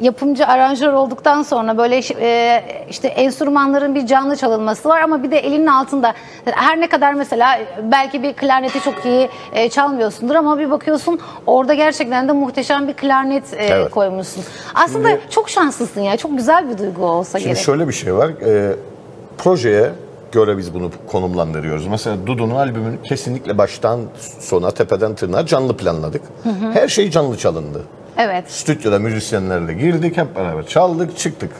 yapımcı 0.00 0.46
aranjör 0.46 0.92
olduktan 0.92 1.42
sonra 1.42 1.78
böyle 1.78 2.00
e, 2.20 2.62
işte 2.90 3.08
enstrümanların 3.08 3.94
bir 3.94 4.06
canlı 4.06 4.36
çalınması 4.36 4.88
var 4.88 5.00
ama 5.00 5.22
bir 5.22 5.30
de 5.30 5.38
elinin 5.38 5.66
altında 5.66 6.14
her 6.44 6.80
ne 6.80 6.88
kadar 6.88 7.14
mesela 7.14 7.58
belki 7.82 8.22
bir 8.22 8.32
klarneti 8.32 8.80
çok 8.80 9.04
iyi 9.04 9.28
e, 9.52 9.68
çalmıyorsundur 9.68 10.34
ama 10.34 10.58
bir 10.58 10.70
bakıyorsun 10.70 11.20
orada 11.46 11.74
gerçekten 11.74 12.28
de 12.28 12.32
muhteşem 12.32 12.88
bir 12.88 12.94
klarnet 12.94 13.52
e, 13.54 13.56
Evet. 13.56 13.90
koymuşsun. 13.90 14.44
Aslında 14.74 15.08
Şimdi- 15.08 15.20
çok 15.30 15.48
şanslısın 15.50 16.00
ya. 16.00 16.16
Çok 16.16 16.36
güzel 16.36 16.70
bir 16.70 16.78
duygu 16.78 17.04
olsa 17.06 17.38
Şimdi 17.38 17.50
gerek. 17.52 17.64
şöyle 17.64 17.88
bir 17.88 17.92
şey 17.92 18.14
var. 18.14 18.30
Ee, 18.46 18.72
projeye 19.38 19.90
göre 20.32 20.58
biz 20.58 20.74
bunu 20.74 20.90
konumlandırıyoruz. 21.06 21.86
Mesela 21.86 22.16
Dudu'nun 22.26 22.54
albümünü 22.54 23.02
kesinlikle 23.02 23.58
baştan 23.58 24.00
sona, 24.40 24.70
tepeden 24.70 25.14
tırnağa 25.14 25.46
canlı 25.46 25.76
planladık. 25.76 26.22
Her 26.72 26.88
şey 26.88 27.10
canlı 27.10 27.36
çalındı. 27.38 27.82
Evet. 28.18 28.50
Stüdyoda 28.50 28.98
müzisyenlerle 28.98 29.72
girdik, 29.74 30.16
hep 30.16 30.36
beraber 30.36 30.66
çaldık, 30.66 31.18
çıktık. 31.18 31.50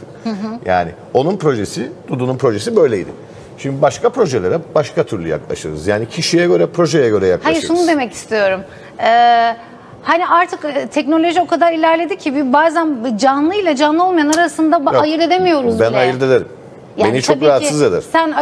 Yani 0.66 0.90
onun 1.14 1.36
projesi, 1.36 1.92
Dudu'nun 2.08 2.36
projesi 2.36 2.76
böyleydi. 2.76 3.10
Şimdi 3.58 3.82
başka 3.82 4.08
projelere 4.10 4.58
başka 4.74 5.02
türlü 5.04 5.28
yaklaşırız. 5.28 5.86
Yani 5.86 6.08
kişiye 6.08 6.46
göre, 6.46 6.66
projeye 6.66 7.08
göre 7.08 7.20
Hayır 7.20 7.32
yaklaşırız. 7.32 7.66
şunu 7.68 7.86
demek 7.88 8.12
istiyorum. 8.12 8.60
Ee, 8.98 9.56
hani 10.02 10.26
artık 10.26 10.64
e, 10.64 10.86
teknoloji 10.86 11.40
o 11.40 11.46
kadar 11.46 11.72
ilerledi 11.72 12.16
ki 12.18 12.34
bir 12.34 12.52
bazen 12.52 13.16
canlı 13.20 13.54
ile 13.54 13.76
canlı 13.76 14.04
olmayan 14.04 14.28
arasında 14.28 14.76
Yok, 14.76 15.02
ayırt 15.02 15.22
edemiyoruz 15.22 15.80
Ben 15.80 15.90
bile. 15.90 15.98
ayırt 15.98 16.22
ederim. 16.22 16.48
Yani 16.96 17.12
Beni 17.12 17.22
çok 17.22 17.42
rahatsız 17.42 17.82
eder. 17.82 18.02
Sen 18.12 18.34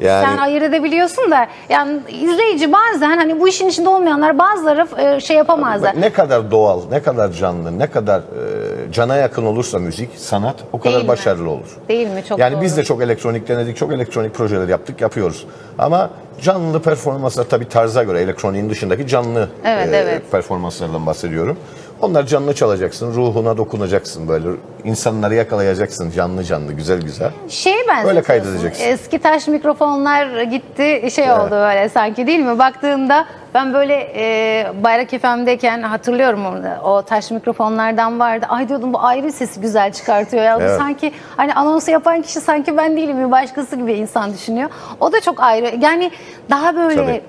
Yani- 0.00 0.26
sen 0.26 0.36
ayırt 0.38 0.62
edebiliyorsun 0.64 1.30
da 1.30 1.46
yani 1.68 2.00
izleyici 2.08 2.72
bazen 2.72 3.16
hani 3.16 3.40
bu 3.40 3.48
işin 3.48 3.68
içinde 3.68 3.88
olmayanlar 3.88 4.38
bazıları 4.38 4.86
e, 4.98 5.20
şey 5.20 5.36
yapamazlar. 5.36 6.00
Ne 6.00 6.10
kadar 6.12 6.50
doğal, 6.50 6.80
ne 6.90 7.02
kadar 7.02 7.32
canlı, 7.32 7.78
ne 7.78 7.86
kadar 7.86 8.18
e, 8.20 8.92
cana 8.92 9.16
yakın 9.16 9.44
olursa 9.44 9.78
müzik, 9.78 10.10
sanat 10.16 10.56
o 10.72 10.78
kadar 10.78 10.92
Değil 10.92 11.04
mi? 11.04 11.08
başarılı 11.08 11.50
olur. 11.50 11.76
Değil 11.88 12.08
mi? 12.08 12.22
Çok 12.28 12.38
yani 12.38 12.54
doğru. 12.54 12.62
biz 12.62 12.76
de 12.76 12.84
çok 12.84 13.02
elektronik 13.02 13.48
denedik, 13.48 13.76
çok 13.76 13.92
elektronik 13.92 14.34
projeler 14.34 14.68
yaptık, 14.68 15.00
yapıyoruz. 15.00 15.46
Ama 15.78 16.10
canlı 16.42 16.82
performanslar 16.82 17.44
tabii 17.44 17.68
tarza 17.68 18.02
göre, 18.04 18.20
elektroniğin 18.20 18.70
dışındaki 18.70 19.06
canlı 19.06 19.48
Evet, 19.64 19.88
evet. 19.92 20.22
performanslardan 20.32 21.06
bahsediyorum. 21.06 21.56
Onlar 22.02 22.26
canlı 22.26 22.54
çalacaksın, 22.54 23.14
ruhuna 23.14 23.56
dokunacaksın 23.56 24.28
böyle. 24.28 24.48
insanları 24.84 25.34
yakalayacaksın 25.34 26.10
canlı 26.10 26.44
canlı, 26.44 26.72
güzel 26.72 27.00
güzel. 27.00 27.30
Şeye 27.48 27.76
benzetiyorsun. 27.76 28.08
Öyle 28.08 28.22
kaydedeceksin. 28.22 28.84
Eski 28.84 29.18
taş 29.18 29.48
mikrofonlar 29.48 30.42
gitti 30.42 31.08
şey 31.14 31.32
oldu 31.32 31.50
böyle 31.50 31.88
sanki 31.88 32.26
değil 32.26 32.38
mi? 32.38 32.58
Baktığında 32.58 33.26
ben 33.54 33.74
böyle 33.74 34.12
e, 34.16 34.66
Bayrak 34.84 35.10
FM'deyken 35.10 35.82
hatırlıyorum 35.82 36.46
orada 36.46 36.80
o 36.84 37.02
taş 37.02 37.30
mikrofonlardan 37.30 38.20
vardı. 38.20 38.46
Ay 38.48 38.68
diyordum 38.68 38.92
bu 38.92 39.00
ayrı 39.00 39.32
sesi 39.32 39.60
güzel 39.60 39.92
çıkartıyor 39.92 40.42
ya. 40.42 40.58
Evet. 40.60 40.78
sanki 40.78 41.12
hani 41.36 41.54
anonsu 41.54 41.90
yapan 41.90 42.22
kişi 42.22 42.40
sanki 42.40 42.76
ben 42.76 42.96
değilim 42.96 43.26
bir 43.26 43.30
başkası 43.30 43.76
gibi 43.76 43.92
insan 43.92 44.32
düşünüyor. 44.32 44.70
O 45.00 45.12
da 45.12 45.20
çok 45.20 45.40
ayrı. 45.42 45.76
Yani 45.80 46.10
daha 46.50 46.76
böyle 46.76 46.96
Tabii. 46.96 47.22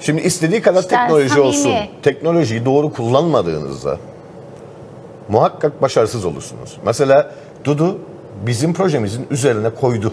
Şimdi 0.00 0.20
istediği 0.20 0.62
kadar 0.62 0.80
İşte 0.80 0.96
teknoloji 0.96 1.28
samimi. 1.28 1.46
olsun. 1.46 1.72
Teknolojiyi 2.02 2.64
doğru 2.64 2.92
kullanmadığınızda 2.92 3.96
muhakkak 5.28 5.82
başarısız 5.82 6.24
olursunuz. 6.24 6.76
Mesela 6.84 7.30
Dudu 7.64 7.98
bizim 8.46 8.74
projemizin 8.74 9.26
üzerine 9.30 9.70
koydu. 9.70 10.12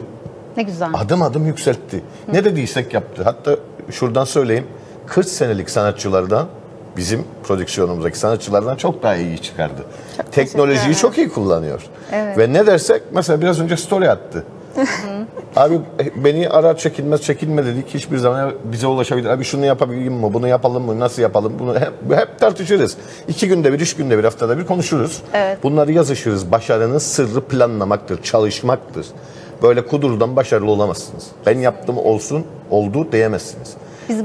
ne 0.57 0.63
güzel. 0.63 0.89
Adım 0.93 1.21
adım 1.21 1.45
yükseltti. 1.45 2.01
Ne 2.33 2.45
dediysek 2.45 2.93
yaptı. 2.93 3.21
Hatta 3.23 3.55
şuradan 3.91 4.25
söyleyeyim. 4.25 4.67
40 5.07 5.25
senelik 5.29 5.69
sanatçılardan 5.69 6.47
bizim 6.97 7.23
prodüksiyonumuzdaki 7.43 8.19
sanatçılardan 8.19 8.75
çok 8.75 9.03
daha 9.03 9.15
iyi 9.15 9.41
çıkardı. 9.41 9.81
Teknolojiyi 10.31 10.81
ederim. 10.81 10.95
çok 11.01 11.17
iyi 11.17 11.29
kullanıyor. 11.29 11.81
Evet. 12.11 12.37
Ve 12.37 12.53
ne 12.53 12.67
dersek 12.67 13.01
mesela 13.11 13.41
biraz 13.41 13.59
önce 13.61 13.77
story 13.77 14.09
attı. 14.09 14.43
Abi 15.55 15.79
beni 16.15 16.49
ara 16.49 16.77
çekilmez 16.77 17.21
çekilme 17.21 17.65
dedik. 17.65 17.93
Hiçbir 17.93 18.17
zaman 18.17 18.53
bize 18.63 18.87
ulaşabilir. 18.87 19.29
Abi 19.29 19.43
şunu 19.43 19.65
yapabileyim 19.65 20.13
mi? 20.13 20.33
Bunu 20.33 20.47
yapalım 20.47 20.83
mı? 20.83 20.99
Nasıl 20.99 21.21
yapalım? 21.21 21.53
Bunu 21.59 21.75
hep, 21.75 21.93
hep 22.09 22.39
tartışırız. 22.39 22.97
İki 23.27 23.47
günde 23.47 23.73
bir, 23.73 23.79
üç 23.79 23.95
günde 23.95 24.17
bir, 24.17 24.23
haftada 24.23 24.57
bir 24.57 24.65
konuşuruz. 24.65 25.21
Evet. 25.33 25.63
Bunları 25.63 25.91
yazışırız. 25.91 26.51
Başarının 26.51 26.97
sırrı 26.97 27.41
planlamaktır, 27.41 28.23
çalışmaktır. 28.23 29.05
Böyle 29.63 29.85
kudurdan 29.85 30.35
başarılı 30.35 30.71
olamazsınız. 30.71 31.27
Ben 31.45 31.59
yaptım 31.59 31.97
olsun, 31.97 32.43
oldu 32.69 33.07
diyemezsiniz. 33.11 33.73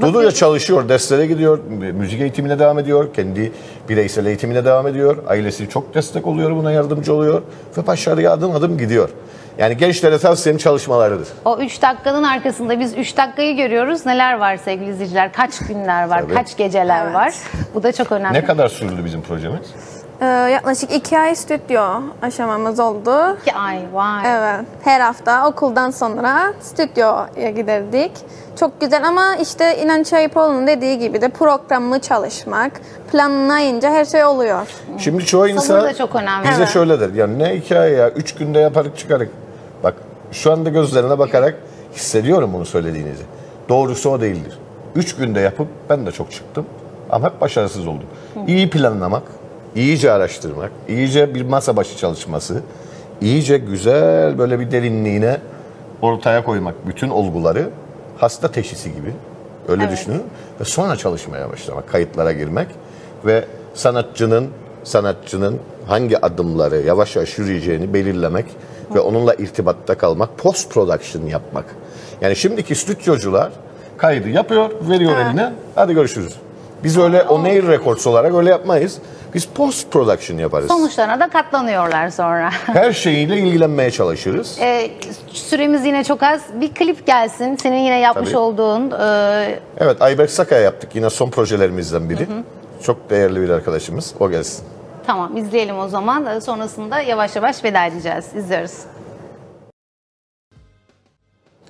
Dudu 0.01 0.23
da 0.23 0.31
çalışıyor, 0.31 0.89
derslere 0.89 1.25
gidiyor, 1.25 1.59
müzik 1.93 2.21
eğitimine 2.21 2.59
devam 2.59 2.79
ediyor, 2.79 3.13
kendi 3.13 3.51
bireysel 3.89 4.25
eğitimine 4.25 4.65
devam 4.65 4.87
ediyor. 4.87 5.17
Ailesi 5.27 5.69
çok 5.69 5.95
destek 5.95 6.27
oluyor, 6.27 6.55
buna 6.55 6.71
yardımcı 6.71 7.13
oluyor 7.13 7.41
ve 7.77 7.87
başarıya 7.87 8.31
adım 8.31 8.51
adım 8.51 8.77
gidiyor. 8.77 9.09
Yani 9.57 9.77
gençlere 9.77 10.17
tavsiyem 10.17 10.57
çalışmalarıdır. 10.57 11.27
O 11.45 11.57
3 11.57 11.81
dakikanın 11.81 12.23
arkasında 12.23 12.79
biz 12.79 12.97
3 12.97 13.17
dakikayı 13.17 13.55
görüyoruz. 13.57 14.05
Neler 14.05 14.33
var 14.33 14.57
sevgili 14.57 14.89
izleyiciler? 14.89 15.33
Kaç 15.33 15.59
günler 15.59 16.07
var? 16.07 16.21
Tabii. 16.21 16.33
Kaç 16.33 16.57
geceler 16.57 17.03
Evet. 17.05 17.15
var? 17.15 17.33
Bu 17.73 17.83
da 17.83 17.91
çok 17.91 18.11
önemli. 18.11 18.33
Ne 18.33 18.43
kadar 18.45 18.67
sürdü 18.67 19.05
bizim 19.05 19.21
projemiz? 19.21 19.73
Ee, 20.21 20.25
yaklaşık 20.25 20.91
iki 20.93 21.19
ay 21.19 21.35
stüdyo 21.35 21.83
aşamamız 22.21 22.79
oldu. 22.79 23.37
Ki 23.45 23.53
ay 23.53 23.79
vay. 23.93 24.23
Evet, 24.25 24.65
her 24.83 25.01
hafta 25.01 25.47
okuldan 25.47 25.91
sonra 25.91 26.53
stüdyoya 26.61 27.49
giderdik. 27.55 28.11
Çok 28.59 28.81
güzel 28.81 29.07
ama 29.07 29.35
işte 29.35 29.77
İnanç 29.83 30.13
Ayıpoğlu'nun 30.13 30.67
dediği 30.67 30.99
gibi 30.99 31.21
de 31.21 31.29
programlı 31.29 31.99
çalışmak, 31.99 32.71
planlayınca 33.11 33.89
her 33.91 34.05
şey 34.05 34.25
oluyor. 34.25 34.67
Şimdi 34.97 35.25
çoğu 35.25 35.47
insan 35.47 35.83
da 35.83 35.93
çok 35.93 36.15
önemli. 36.15 36.47
bize 36.49 36.55
Evet. 36.57 36.69
şöyle 36.69 36.99
der. 36.99 37.09
Ya 37.09 37.27
ne 37.27 37.55
hikaye 37.55 37.95
ya? 37.95 38.09
Üç 38.09 38.35
günde 38.35 38.59
yaparık 38.59 38.97
çıkarık. 38.97 39.31
Bak 39.83 39.93
şu 40.31 40.51
anda 40.51 40.69
gözlerine 40.69 41.19
bakarak 41.19 41.55
hissediyorum 41.95 42.49
bunu 42.53 42.65
söylediğinizi. 42.65 43.23
Doğrusu 43.69 44.09
o 44.09 44.21
değildir. 44.21 44.59
Üç 44.95 45.15
günde 45.15 45.39
yapıp 45.39 45.67
ben 45.89 46.05
de 46.05 46.11
çok 46.11 46.31
çıktım. 46.31 46.65
Ama 47.09 47.27
hep 47.27 47.41
başarısız 47.41 47.87
oldum. 47.87 48.07
İyi 48.47 48.69
planlamak, 48.69 49.23
iyice 49.75 50.11
araştırmak, 50.11 50.71
iyice 50.87 51.35
bir 51.35 51.41
masa 51.41 51.75
başı 51.75 51.97
çalışması, 51.97 52.61
iyice 53.21 53.57
güzel 53.57 54.37
böyle 54.37 54.59
bir 54.59 54.71
derinliğine 54.71 55.37
ortaya 56.01 56.43
koymak 56.43 56.87
bütün 56.87 57.09
olguları 57.09 57.69
hasta 58.17 58.51
teşhisi 58.51 58.93
gibi. 58.93 59.13
Öyle 59.67 59.83
Evet. 59.83 59.93
düşünün. 59.93 60.23
Ve 60.59 60.63
sonra 60.65 60.95
çalışmaya 60.95 61.49
başlamak, 61.51 61.89
kayıtlara 61.91 62.31
girmek 62.31 62.67
ve 63.25 63.45
sanatçının 63.73 64.47
sanatçının 64.83 65.59
hangi 65.87 66.25
adımları 66.25 66.77
yavaş 66.81 67.15
yavaş 67.15 67.37
yürüyeceğini 67.37 67.93
belirlemek 67.93 68.45
ve 68.95 68.99
onunla 68.99 69.33
irtibatta 69.33 69.97
kalmak, 69.97 70.37
post 70.37 70.71
production 70.73 71.25
yapmak. 71.25 71.65
Yani 72.21 72.35
şimdiki 72.35 72.75
stüdyocular 72.75 73.51
kaydı 73.97 74.29
yapıyor, 74.29 74.69
veriyor 74.89 75.17
eline, 75.17 75.53
hadi 75.75 75.93
görüşürüz. 75.93 76.33
Biz 76.83 76.97
öyle 76.97 77.23
o 77.23 77.43
Nail 77.43 77.67
Records 77.67 78.07
olarak 78.07 78.33
öyle 78.35 78.49
yapmayız. 78.49 78.97
Biz 79.33 79.45
post 79.45 79.91
production 79.91 80.37
yaparız. 80.37 80.67
Sonuçlarına 80.67 81.19
da 81.19 81.29
katlanıyorlar 81.29 82.09
sonra. 82.09 82.49
Her 82.65 82.93
şeyiyle 82.93 83.37
ilgilenmeye 83.37 83.91
çalışırız. 83.91 84.57
Ee, 84.61 84.91
süremiz 85.31 85.85
yine 85.85 86.03
çok 86.03 86.23
az. 86.23 86.41
Bir 86.61 86.73
klip 86.73 87.05
gelsin. 87.07 87.55
Senin 87.55 87.77
yine 87.79 87.99
yapmış 87.99 88.29
Tabii. 88.29 88.37
olduğun 88.37 88.91
e, 88.91 89.59
Evet, 89.77 90.01
Ayberk 90.01 90.29
Sakaya 90.31 90.61
yaptık. 90.61 90.95
Yine 90.95 91.09
son 91.09 91.29
projelerimizden 91.29 92.09
biri. 92.09 92.27
Çok 92.83 93.09
değerli 93.09 93.41
bir 93.41 93.49
arkadaşımız. 93.49 94.13
O 94.19 94.29
gelsin. 94.29 94.65
Tamam 95.07 95.37
izleyelim 95.37 95.79
o 95.79 95.87
zaman. 95.87 96.25
Ee, 96.25 96.41
Sonrasında 96.41 96.99
yavaş 97.01 97.35
yavaş 97.35 97.63
veda 97.63 97.85
edeceğiz. 97.85 98.25
İzliyoruz. 98.35 98.73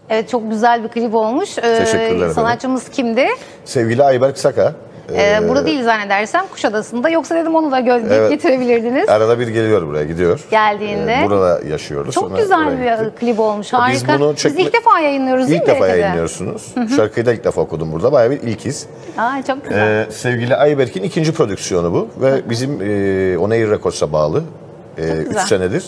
Evet 0.09 0.29
çok 0.29 0.49
güzel 0.51 0.83
bir 0.83 0.89
klip 0.89 1.15
olmuş. 1.15 1.57
Ee, 1.57 1.61
Teşekkürler 1.61 2.15
efendim. 2.15 2.33
Sanatçımız 2.33 2.89
kimdi? 2.89 3.27
Sevgili 3.65 4.03
Ayberk 4.03 4.37
Saka. 4.37 4.73
Ee, 5.09 5.35
e, 5.43 5.49
burada 5.49 5.65
değil 5.65 5.83
zannedersem 5.83 6.45
Kuşadası'nda. 6.51 7.09
Yoksa 7.09 7.35
dedim 7.35 7.55
onu 7.55 7.71
da 7.71 7.79
gö- 7.79 8.13
Evet. 8.13 8.29
getirebilirdiniz. 8.29 9.09
Arada 9.09 9.39
bir 9.39 9.47
geliyor 9.47 9.87
buraya, 9.87 10.05
gidiyor. 10.05 10.39
Geldiğinde. 10.51 11.13
Ee, 11.13 11.25
burada 11.25 11.59
yaşıyoruz. 11.69 12.13
Çok 12.15 12.37
güzel 12.37 12.57
oraya 12.67 12.99
bir 12.99 13.05
gittik. 13.05 13.19
klip 13.19 13.39
olmuş. 13.39 13.67
Biz 13.67 13.79
Harika. 13.79 14.19
bunu 14.19 14.33
Biz 14.35 14.39
çekme- 14.43 14.61
ilk 14.61 14.73
defa 14.73 14.99
yayınlıyoruz 14.99 15.47
değil 15.49 15.61
İlk 15.61 15.67
mi? 15.67 15.73
defa 15.75 15.85
RT'de? 15.87 15.97
yayınlıyorsunuz. 15.99 16.73
Şarkıyı 16.95 17.25
da 17.25 17.33
ilk 17.33 17.43
defa 17.43 17.61
okudum 17.61 17.91
burada. 17.91 18.11
Bayağı 18.11 18.31
bir 18.31 18.41
ilkiz. 18.41 18.85
Aa, 19.17 19.41
çok 19.47 19.63
güzel. 19.63 20.05
Ee, 20.07 20.11
sevgili 20.11 20.55
Ayberk'in 20.55 21.03
ikinci 21.03 21.33
prodüksiyonu 21.33 21.93
bu. 21.93 22.07
Ve 22.21 22.49
bizim 22.49 22.81
e, 22.81 23.37
Onair 23.37 23.69
Records'a 23.69 24.13
bağlı. 24.13 24.43
3 24.97 25.27
güzel. 25.27 25.45
senedir 25.45 25.83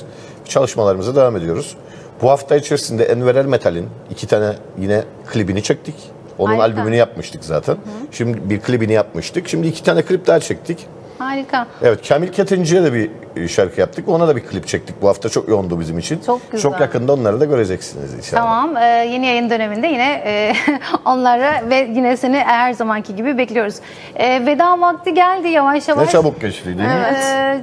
çalışmalarımıza 0.45 1.15
devam 1.15 1.35
ediyoruz. 1.37 1.77
Bu 2.21 2.29
hafta 2.29 2.55
içerisinde 2.55 3.03
Enver 3.05 3.35
El 3.35 3.45
Metal'in 3.45 3.85
iki 4.11 4.27
tane 4.27 4.53
yine 4.77 5.01
klibini 5.31 5.63
çektik. 5.63 5.95
Onun 6.37 6.57
Harika. 6.57 6.63
albümünü 6.63 6.95
yapmıştık 6.95 7.43
zaten. 7.43 7.77
Şimdi 8.11 8.49
bir 8.49 8.59
klibini 8.59 8.93
yapmıştık. 8.93 9.47
Şimdi 9.49 9.67
iki 9.67 9.83
tane 9.83 10.01
klip 10.01 10.27
daha 10.27 10.39
çektik. 10.39 10.87
Harika. 11.17 11.67
Evet 11.81 12.07
Kamil 12.09 12.27
Ketinci'ye 12.27 12.83
de 12.83 12.93
bir 12.93 13.11
e, 13.35 13.47
şarkı 13.47 13.79
yaptık. 13.79 14.09
Ona 14.09 14.27
da 14.27 14.35
bir 14.35 14.45
klip 14.45 14.67
çektik. 14.67 15.01
Bu 15.01 15.07
hafta 15.07 15.29
çok 15.29 15.49
yoğundu 15.49 15.79
bizim 15.79 15.97
için. 15.97 16.19
Çok 16.25 16.51
güzel. 16.51 16.71
Çok 16.71 16.81
yakında 16.81 17.13
onları 17.13 17.39
da 17.39 17.45
göreceksiniz 17.45 18.13
inşallah. 18.13 18.41
Tamam. 18.41 18.77
e, 18.77 18.85
yeni 18.85 19.25
yayın 19.25 19.49
döneminde 19.49 19.87
yine 19.87 20.23
e, 20.25 20.53
onları 21.05 21.69
ve 21.69 21.75
yine 21.75 22.17
seni 22.17 22.37
her 22.37 22.73
zamanki 22.73 23.15
gibi 23.15 23.37
bekliyoruz. 23.37 23.75
E, 24.15 24.45
veda 24.45 24.81
vakti 24.81 25.13
geldi 25.13 25.47
yavaş 25.47 25.87
yavaş. 25.87 26.05
Ne 26.05 26.11
çabuk 26.11 26.41
geçti 26.41 26.65
değil 26.65 26.77
mi? 26.77 27.03
Ee, 27.15 27.59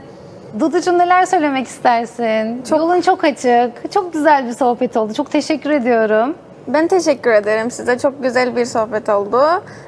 Duducuğum 0.61 0.99
neler 0.99 1.27
söylemek 1.27 1.67
istersin? 1.67 2.63
Yolun 2.71 3.01
çok 3.01 3.25
açık. 3.25 3.93
Çok 3.93 4.13
güzel 4.13 4.49
bir 4.49 4.53
sohbet 4.53 4.97
oldu. 4.97 5.15
Çok 5.15 5.33
teşekkür 5.33 5.71
ediyorum. 5.71 6.35
Ben 6.69 6.89
teşekkür 6.89 7.31
ederim 7.31 7.71
size. 7.71 7.99
Çok 7.99 8.23
güzel 8.23 8.57
bir 8.57 8.65
sohbet 8.65 9.09
oldu. 9.09 9.43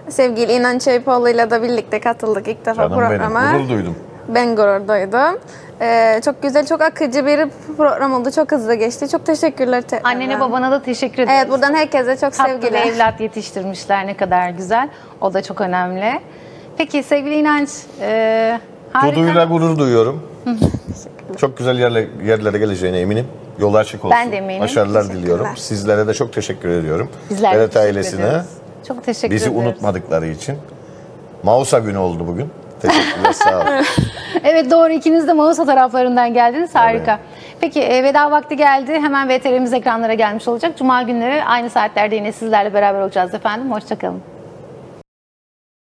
Sevgili 0.08 0.52
İnanç 0.52 0.88
Ayıpoğlu 0.88 1.28
ile 1.28 1.50
de 1.50 1.62
birlikte 1.62 2.00
katıldık 2.00 2.48
ilk 2.48 2.66
defa 2.66 2.82
Canım 2.82 2.90
benim. 2.98 3.08
programa. 3.08 3.52
Gurur 3.52 3.68
duydum. 3.68 3.96
Ben 4.28 4.56
gurur 4.56 4.88
duydum. 4.88 5.40
Ee, 5.80 6.20
çok 6.24 6.42
güzel, 6.42 6.66
çok 6.66 6.80
akıcı 6.80 7.26
bir 7.26 7.40
program 7.76 8.12
oldu. 8.12 8.30
Çok 8.30 8.52
hızlı 8.52 8.74
geçti. 8.74 9.08
Çok 9.08 9.26
teşekkürler. 9.26 9.82
tekrar. 9.82 10.10
Annene 10.10 10.40
babana 10.40 10.70
da 10.70 10.82
teşekkür 10.82 11.22
ederiz. 11.22 11.38
Evet, 11.40 11.50
buradan 11.50 11.74
herkese 11.74 12.16
çok 12.16 12.32
Tatlı 12.32 12.52
sevgiler. 12.52 12.86
evlat 12.86 13.20
yetiştirmişler. 13.20 14.06
Ne 14.06 14.16
kadar 14.16 14.50
güzel. 14.50 14.88
O 15.20 15.34
da 15.34 15.42
çok 15.42 15.60
önemli. 15.60 16.20
Peki 16.78 17.02
sevgili 17.02 17.34
İnanç. 17.34 17.68
E, 18.00 18.60
harika. 18.92 19.16
Duduyla 19.20 19.44
gurur 19.44 19.78
duyuyorum. 19.78 20.22
Çok 21.36 21.58
güzel 21.58 21.78
yerle, 21.78 22.08
yerlere 22.24 22.58
geleceğine 22.58 23.00
eminim. 23.00 23.26
Yolu 23.58 23.76
açık 23.78 24.04
olsun. 24.04 24.16
Ben 24.20 24.32
de 24.32 24.36
eminim. 24.36 24.60
Başarılar 24.60 25.04
diliyorum. 25.08 25.46
Sizlere 25.56 26.06
de 26.06 26.14
çok 26.14 26.32
teşekkür 26.32 26.68
ediyorum. 26.68 27.08
Bizler 27.30 27.54
Berat 27.54 27.76
ailesine 27.76 28.20
ediyoruz. 28.26 28.46
Çok 28.88 29.04
teşekkür 29.04 29.34
bizi 29.34 29.50
ederiz. 29.50 29.62
unutmadıkları 29.62 30.26
için. 30.26 30.58
Mausa 31.42 31.78
günü 31.78 31.98
oldu 31.98 32.26
bugün. 32.26 32.50
Teşekkürler 32.82 33.32
sağ 33.32 33.56
olun. 33.60 33.68
Evet 34.44 34.70
doğru 34.70 34.92
ikiniz 34.92 35.28
de 35.28 35.32
Mausa 35.32 35.64
taraflarından 35.64 36.34
geldiniz. 36.34 36.74
Harika. 36.74 37.18
Peki 37.60 37.80
e, 37.80 38.04
veda 38.04 38.30
vakti 38.30 38.56
geldi. 38.56 38.92
Hemen 38.92 39.28
VTR'miz 39.28 39.72
ekranlara 39.72 40.14
gelmiş 40.14 40.48
olacak. 40.48 40.78
Cuma 40.78 41.02
günleri 41.02 41.44
aynı 41.44 41.70
saatlerde 41.70 42.14
yine 42.14 42.32
sizlerle 42.32 42.74
beraber 42.74 43.00
olacağız 43.00 43.34
efendim. 43.34 43.72
Hoşçakalın. 43.72 44.20